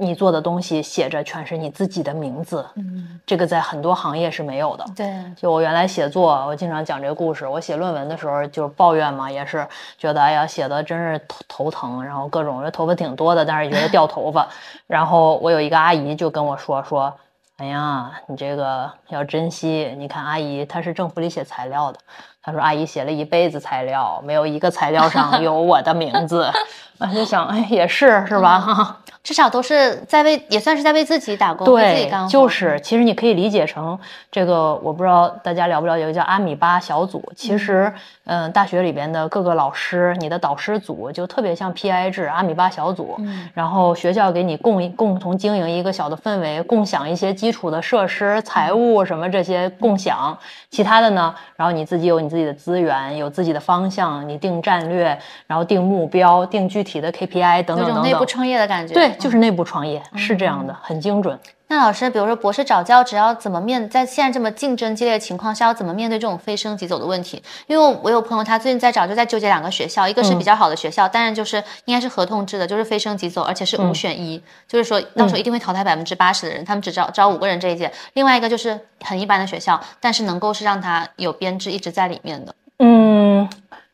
[0.00, 4.84] 你做的东西写着全是你自己的名字，嗯，这个在很多行业是没有的。
[4.94, 7.46] 对，就我原来写作，我经常讲这个故事。
[7.46, 9.66] 我写论文的时候就是抱怨嘛，也是
[9.98, 14.48] 觉得哎呀，写的真是头头疼，然后各种这头发挺多的，但是觉得掉头发。
[14.86, 17.12] 然后我有一个阿姨就跟我说说，
[17.56, 19.92] 哎呀，你这个要珍惜。
[19.98, 21.98] 你看阿姨她是政府里写材料的，
[22.40, 26.48] 她说阿姨写了一辈子材料，没有一个材料上有我的名字。
[26.98, 28.60] 我就想，哎，也是是吧？
[28.60, 28.96] 哈。
[29.28, 32.30] 至少都是在为，也算是在为自己打工，为自己干活。
[32.30, 33.98] 就是，其实你可以理解成
[34.32, 37.22] 这个，我不知道大家了不了解，叫阿米巴小组。
[37.36, 37.92] 其实，
[38.24, 43.16] 嗯，大学里边的各个老师，你的导师组就特别像 PI 制，阿米巴小组。
[43.18, 43.46] 嗯。
[43.52, 50.38] 然后学校给你共共同经营一个小的氛围，共享一些基础的设施、财务什么这些共享。
[50.70, 58.04] 其他的呢，然后你自己有你自己的资源，有自己的方向，你定战略，然后定目标，定具体的 KPI 等等等等。
[58.04, 58.94] 内部创业的感觉。
[58.94, 59.17] 对。
[59.18, 61.38] 就是内部创业是这样的，很精准。
[61.70, 67.42] 那老师，比如说博士找教，职要怎么面在现在这么竞争激烈的情况下，要怎么面对这种非升即走的问题？
[67.66, 77.92] 因为我有朋友，他最近在找，就在纠结两个学校，一个是比较好的学校，但是就是应该是合同制的，就是非升即走，而且是五选一，就是说到时候一定会淘汰百分之八十的人，他们只招招五个人这一届。
[78.14, 82.54] 另外一个就是很一般的学校，但是能够是让他有编制一直在里面的。
[82.78, 83.46] 嗯。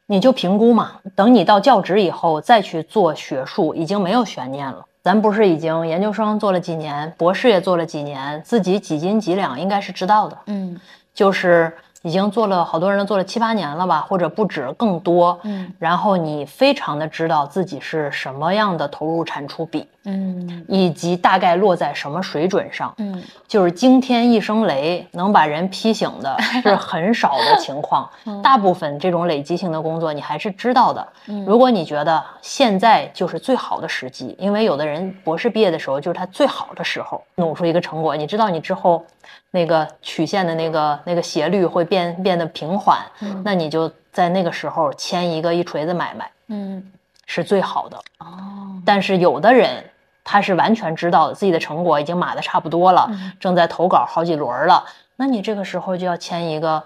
[0.06, 0.92] 你就评估嘛。
[1.16, 4.84] 等你到教职以后再去做学术，已经没有悬念了。
[5.04, 10.38] 咱不是已经研究生做了几年，博士也做了几年，自己几斤几两应该是知道的。
[10.46, 10.80] 嗯，
[11.12, 11.70] 就是
[12.04, 15.40] 已经做了好多人都做了七八年了吧，或者不止更多。
[15.42, 22.94] 嗯，然后你非常的知道自己是什么样的投入产出比，嗯以及大概落在什么水准上。
[22.98, 28.08] 嗯就是惊天一声雷能把人劈醒的 是很少的情况，
[28.42, 31.06] 大部分这种累积性的工作你还是知道的。
[31.46, 39.04] 如果你觉得现在就是最好的时机，因为有的人博士毕业的时候就是他最好的时候，弄出一个成果，你知道你之后
[39.52, 42.98] 那个曲线的那个那个斜率会变变变得平缓，
[43.44, 46.82] 那你就在那个时候签一个一锤子买卖嗯。
[47.26, 47.96] 是最好的。
[48.18, 48.82] 哦。
[48.84, 49.84] 但是有的人
[50.24, 54.84] 他是完全知道自己的成果已经码的差不多了，正在投稿好几轮了，
[55.16, 56.82] 那你这个时候就要签一个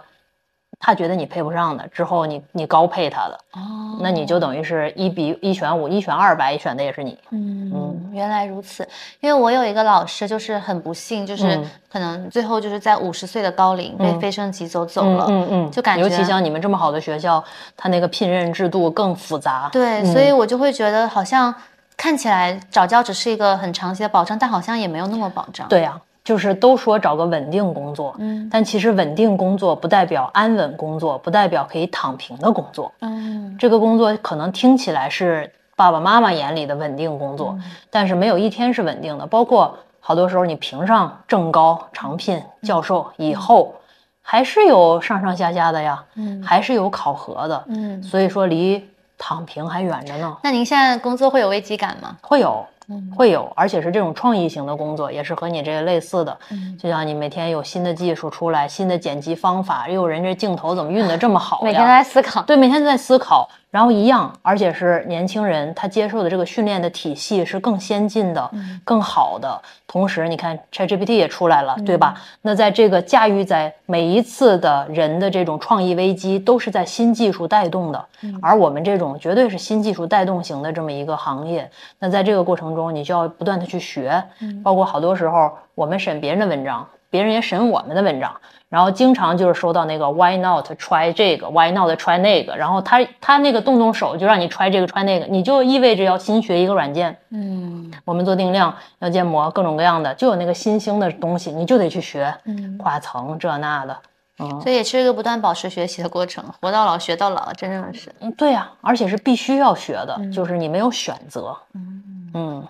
[0.80, 7.18] 他觉得你配不上的，之后你你高配他的，哦，那你就等于是一比一选五，一选二百，一选的也是你。
[7.30, 8.88] 嗯，原来如此。
[9.20, 15.26] 因为我有一个老师，就是很不幸，就是嗯可能最后就是在五十岁的高龄被嗯飞升急走走嗯了。
[15.28, 17.42] 嗯嗯，就感觉尤其像你们这么好的学校，
[17.76, 19.68] 他那个聘任制度更复杂。
[19.72, 21.52] 对，嗯所以我就会觉得好像
[21.96, 32.92] 看起来早教只是一个很长期的保障，但好像也没有那么保障。，对呀、就是都说找个稳定工作，嗯但其实稳定工作不代表安稳工作，不代表可以躺平的工作。
[33.00, 37.58] 嗯这个工作可能听起来是爸爸妈妈眼里的稳定工作，
[37.88, 39.26] 但是没有一天是稳定的。
[39.26, 43.74] 包括好多时候你评上正高、长聘、教授以后，
[44.20, 47.64] 还是有上上下下的呀，嗯还是有考核的。
[47.68, 48.02] 嗯。
[48.02, 50.36] 所以说离躺平还远着呢。
[50.42, 52.18] 那您现在工作会有危机感吗？
[52.20, 56.38] 会有嗯，会有，而且是这种创意型的工作，也是和你这个类似的。
[56.50, 61.64] 嗯就像你每天有新的技术出来，新的剪辑方法，又有人这镜头怎么运的这么好呀？
[61.64, 62.42] 每天在思考。
[62.42, 68.50] 对，每天在思考，然后一样，而且是年轻人，他接受的这个训练的体系是更先进的、
[68.82, 69.60] 更好的。
[69.86, 72.14] 同时，你看 ChatGPT 也出来了，对吧？
[72.42, 78.04] 那在这个驾驭在每一次的人的这种创意危机，都是在新技术带动的，
[78.40, 81.70] 而我们这种绝对是新技术带动型的这么一个行业。
[81.98, 84.22] 那在这个过程中，你就要不断的去学，
[84.62, 88.34] 包括好多时候我们审别人的文章，别人也审我们的文章。
[88.68, 97.16] 然后经常就是收到那个 Why not try 这个，Why not try 那个，然后他他那个动动手就让你 try 这个 try 那个，你就意味着要新学一个软件。
[97.30, 103.96] 嗯我们做定量要建模，各种各样的，就有那个新兴的东西，你就得去学，嗯，跨层这那的。
[104.40, 108.14] 嗯所以也是一个不断保持学习的过程，活到老学到老，真正的是。
[108.20, 111.56] 嗯，对呀、而且是必须要学的，就是你没有选择。
[111.74, 112.02] 嗯，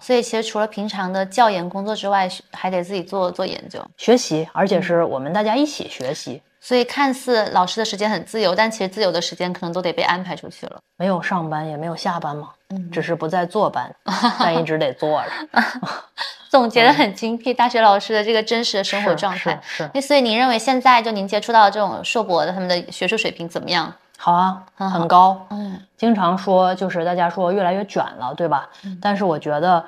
[0.00, 3.84] 所以其实除了平常的教研工作之外，还得自己做做研究。
[3.96, 10.78] 学习，而且是我们大家一起学习，所以看似老师的时间很自由，但其实自由的时间可能都得被安排出去了。
[10.96, 13.94] 没有上班也没有下班嘛，嗯只是不再坐班，
[14.40, 15.61] 但一直得坐着。
[16.50, 19.61] 总结的很精辟，大学老师的这个真实的生活状态。
[19.62, 23.92] 是是那所以您认为现在就您接触到这种硕博的他们的学术水平怎么样？
[24.20, 25.46] 好啊，很很高。
[25.50, 28.68] 嗯经常说就是大家说越来越卷了，对吧？
[29.00, 29.84] 但是我觉得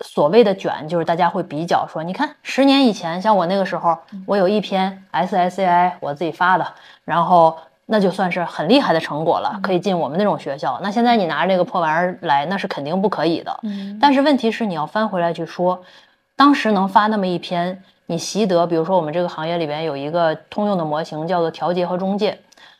[0.00, 3.96] 所谓的卷，就是大家会比较说，你看十年以前，像我那个时候，
[4.26, 6.66] 我有一篇 SSCI 我自己发的，
[7.04, 7.56] 然后
[7.86, 10.78] 那就算是很厉害的成果了，可以进我们那种学校。
[10.82, 13.58] 那现在你拿着这个破玩意儿来，那是肯定不可以的。
[13.62, 15.82] 嗯但是问题是，你要翻回来去说，
[16.34, 22.38] 当时能发那么一篇，你习得，比如说我们这个行业里边有一个通用的模型叫做调节和中介。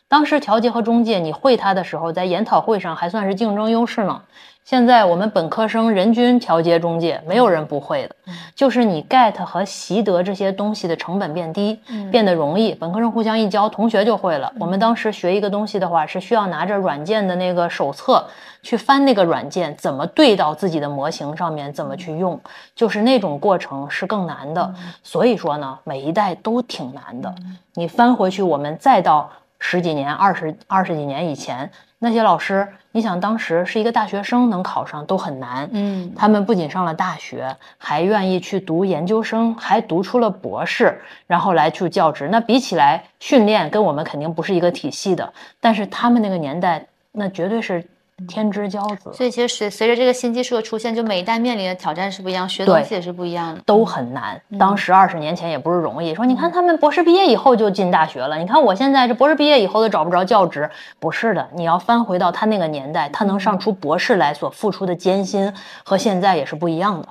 [0.09, 4.23] 当时调节和中介你会它的时候，在研讨会上还算是竞争优势呢。
[4.65, 8.17] 现在我们本科生人均调节中介，没有人不会的，
[8.53, 11.79] 就是你 get 和习得这些东西的成本变低，
[12.11, 12.75] 变得容易。
[12.75, 14.53] 本科生互相一教，同学就会了。
[14.59, 18.27] 我们当时学一个东西的话，是需要拿着软件的那个手册
[18.61, 22.41] 去翻那个软件，怎么对到自己的模型上面，怎么去用，
[22.75, 24.75] 就是那种过程是更难的。
[25.05, 27.33] 所以说呢，每一代都挺难的。
[27.75, 35.69] 你翻回去，我们再到十几年、二十二十几年以前，那些老师，你想当时是一个大学生能考上都很难。
[35.73, 42.29] 嗯他们不仅上了大学，还愿意去读研究生，还读出了博士，然后来去教职。
[42.31, 47.85] 那比起来，训练跟我们肯定不是一个体系的，但是他们那个年代，那绝对是
[48.27, 54.41] 天之骄子，所以其实随随着这个新技术的出现，就每一代面临的挑战是不一样，学东西也是不一样的，都很难。
[54.59, 65.53] 当时二十年前也不是容易，说你看他们博士毕业以后就进大学了，你看我现在这博士毕业以后都找不着教职，不是的，你要翻回到他那个年代，他能上出博士来所付出的艰辛
[65.85, 67.09] 和现在也是不一样的。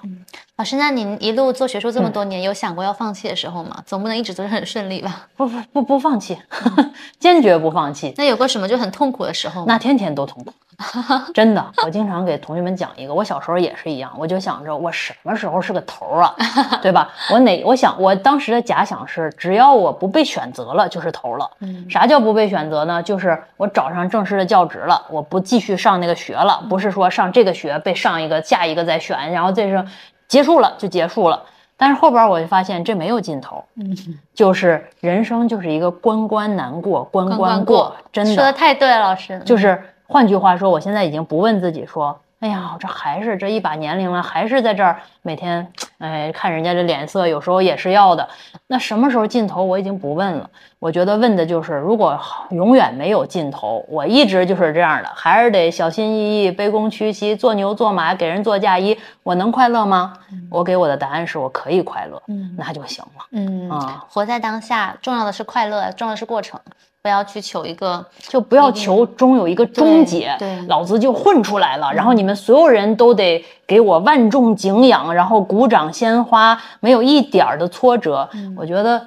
[0.58, 3.84] 老师，那您一路做学术这么多年，有想过要放弃的时候吗？
[3.86, 5.28] 总不能一直都是很顺利吧？
[5.36, 6.38] 不不不不放弃，
[7.20, 8.14] 坚决不放弃。
[8.18, 9.66] 那有过什么就很痛苦的时候吗？
[9.68, 10.54] 那天天都痛苦，
[11.34, 11.66] 真的。
[11.84, 16.36] 我经常给同学们讲一个，我小时候也是一样，我就想着我什么时候是个头啊，
[16.82, 17.10] 对吧？
[17.32, 21.50] 我哪我想我当时的假想是，只要我不被选择了，就是头了。
[21.60, 23.02] 嗯，啥叫不被选择呢？
[23.02, 29.86] 就是我找上正式的教职了，我不继续上那个学了，不是说上这个学被上一个下一个再选，然后这是。
[30.28, 31.40] 结束了就结束了，
[31.78, 33.96] 但是后边我就发现这没有尽头，嗯，
[34.34, 39.40] 就是人生就是一个关关难过关关过，真的说的太对了，老师。
[39.46, 48.28] 就是换句话说，我现在已经不问自己说，哎呀，这还是这一把年龄了，还是在这儿每天，哎，看人家这脸色，有时候也是要的。
[48.68, 50.50] 那什么时候尽头，我已经不问了。
[50.78, 52.20] 我觉得问的就是，如果
[52.52, 60.14] 永远没有尽头，我一直就是这样的，还是得小心翼翼、卑躬屈膝、做牛做马，给人做嫁衣，我能快乐吗？
[60.52, 66.60] 我给我的答案是我可以快乐，嗯，那就行了，嗯啊，活在当下，重要的是快乐，重要的是过程，
[67.06, 78.28] 不要去求一个，就不要求终有一个终结，对，老子就混出来了，然后你们所有人都得给我万众敬仰，然后鼓掌鲜花，没有一点儿的挫折，
[78.58, 79.00] 我觉得。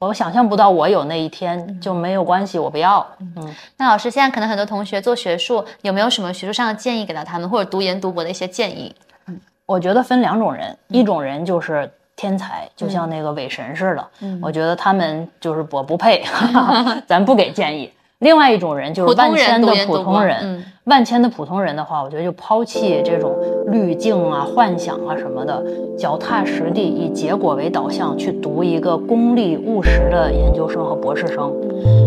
[0.00, 3.04] 我想象不到我有那一天就没有关系，我不要。
[3.20, 8.94] 嗯，那老师现在可能很多同学做学术，有没有什么学术上的建议给到他们，或者读研读博的一些建议？
[9.28, 14.06] 嗯，我觉得分两种人，一种人就是天才，就像那个伪神似的。
[14.20, 16.22] 嗯，我觉得他们就是我不配，
[17.06, 17.90] 咱不给建议。
[18.20, 23.36] 另外一种人就是万千的普通人，万千的普通人的话，我觉得就抛弃这种
[23.66, 25.62] 滤镜啊、幻想啊什么的，
[25.98, 31.52] 脚踏实地，以结果为导向去读一个功利务实的研究生和博士生，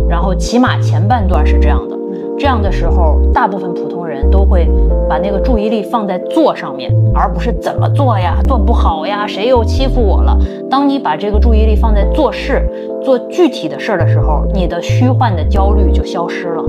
[0.09, 1.96] 然后起码前半段是这样的。
[2.39, 4.69] 这样的时候，大部分普通人都会
[5.09, 10.37] 把那个注意力放在做上面，而不是怎么做呀，做不好呀，谁又欺负我了。
[10.69, 12.61] 当你把这个注意力放在做事、
[13.03, 16.63] 做具体的事儿的时候，你的虚幻的焦虑就消失了，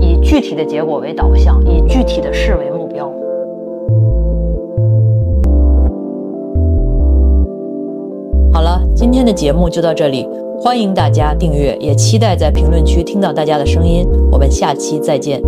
[0.00, 3.10] 以具体的结果为导向，以具体的事为目标。
[8.52, 10.28] 好了，今天的节目就到这里。
[10.64, 14.08] 欢迎大家订阅，也期待在评论区听到大家的声音。
[14.32, 15.38] 我们下期再见。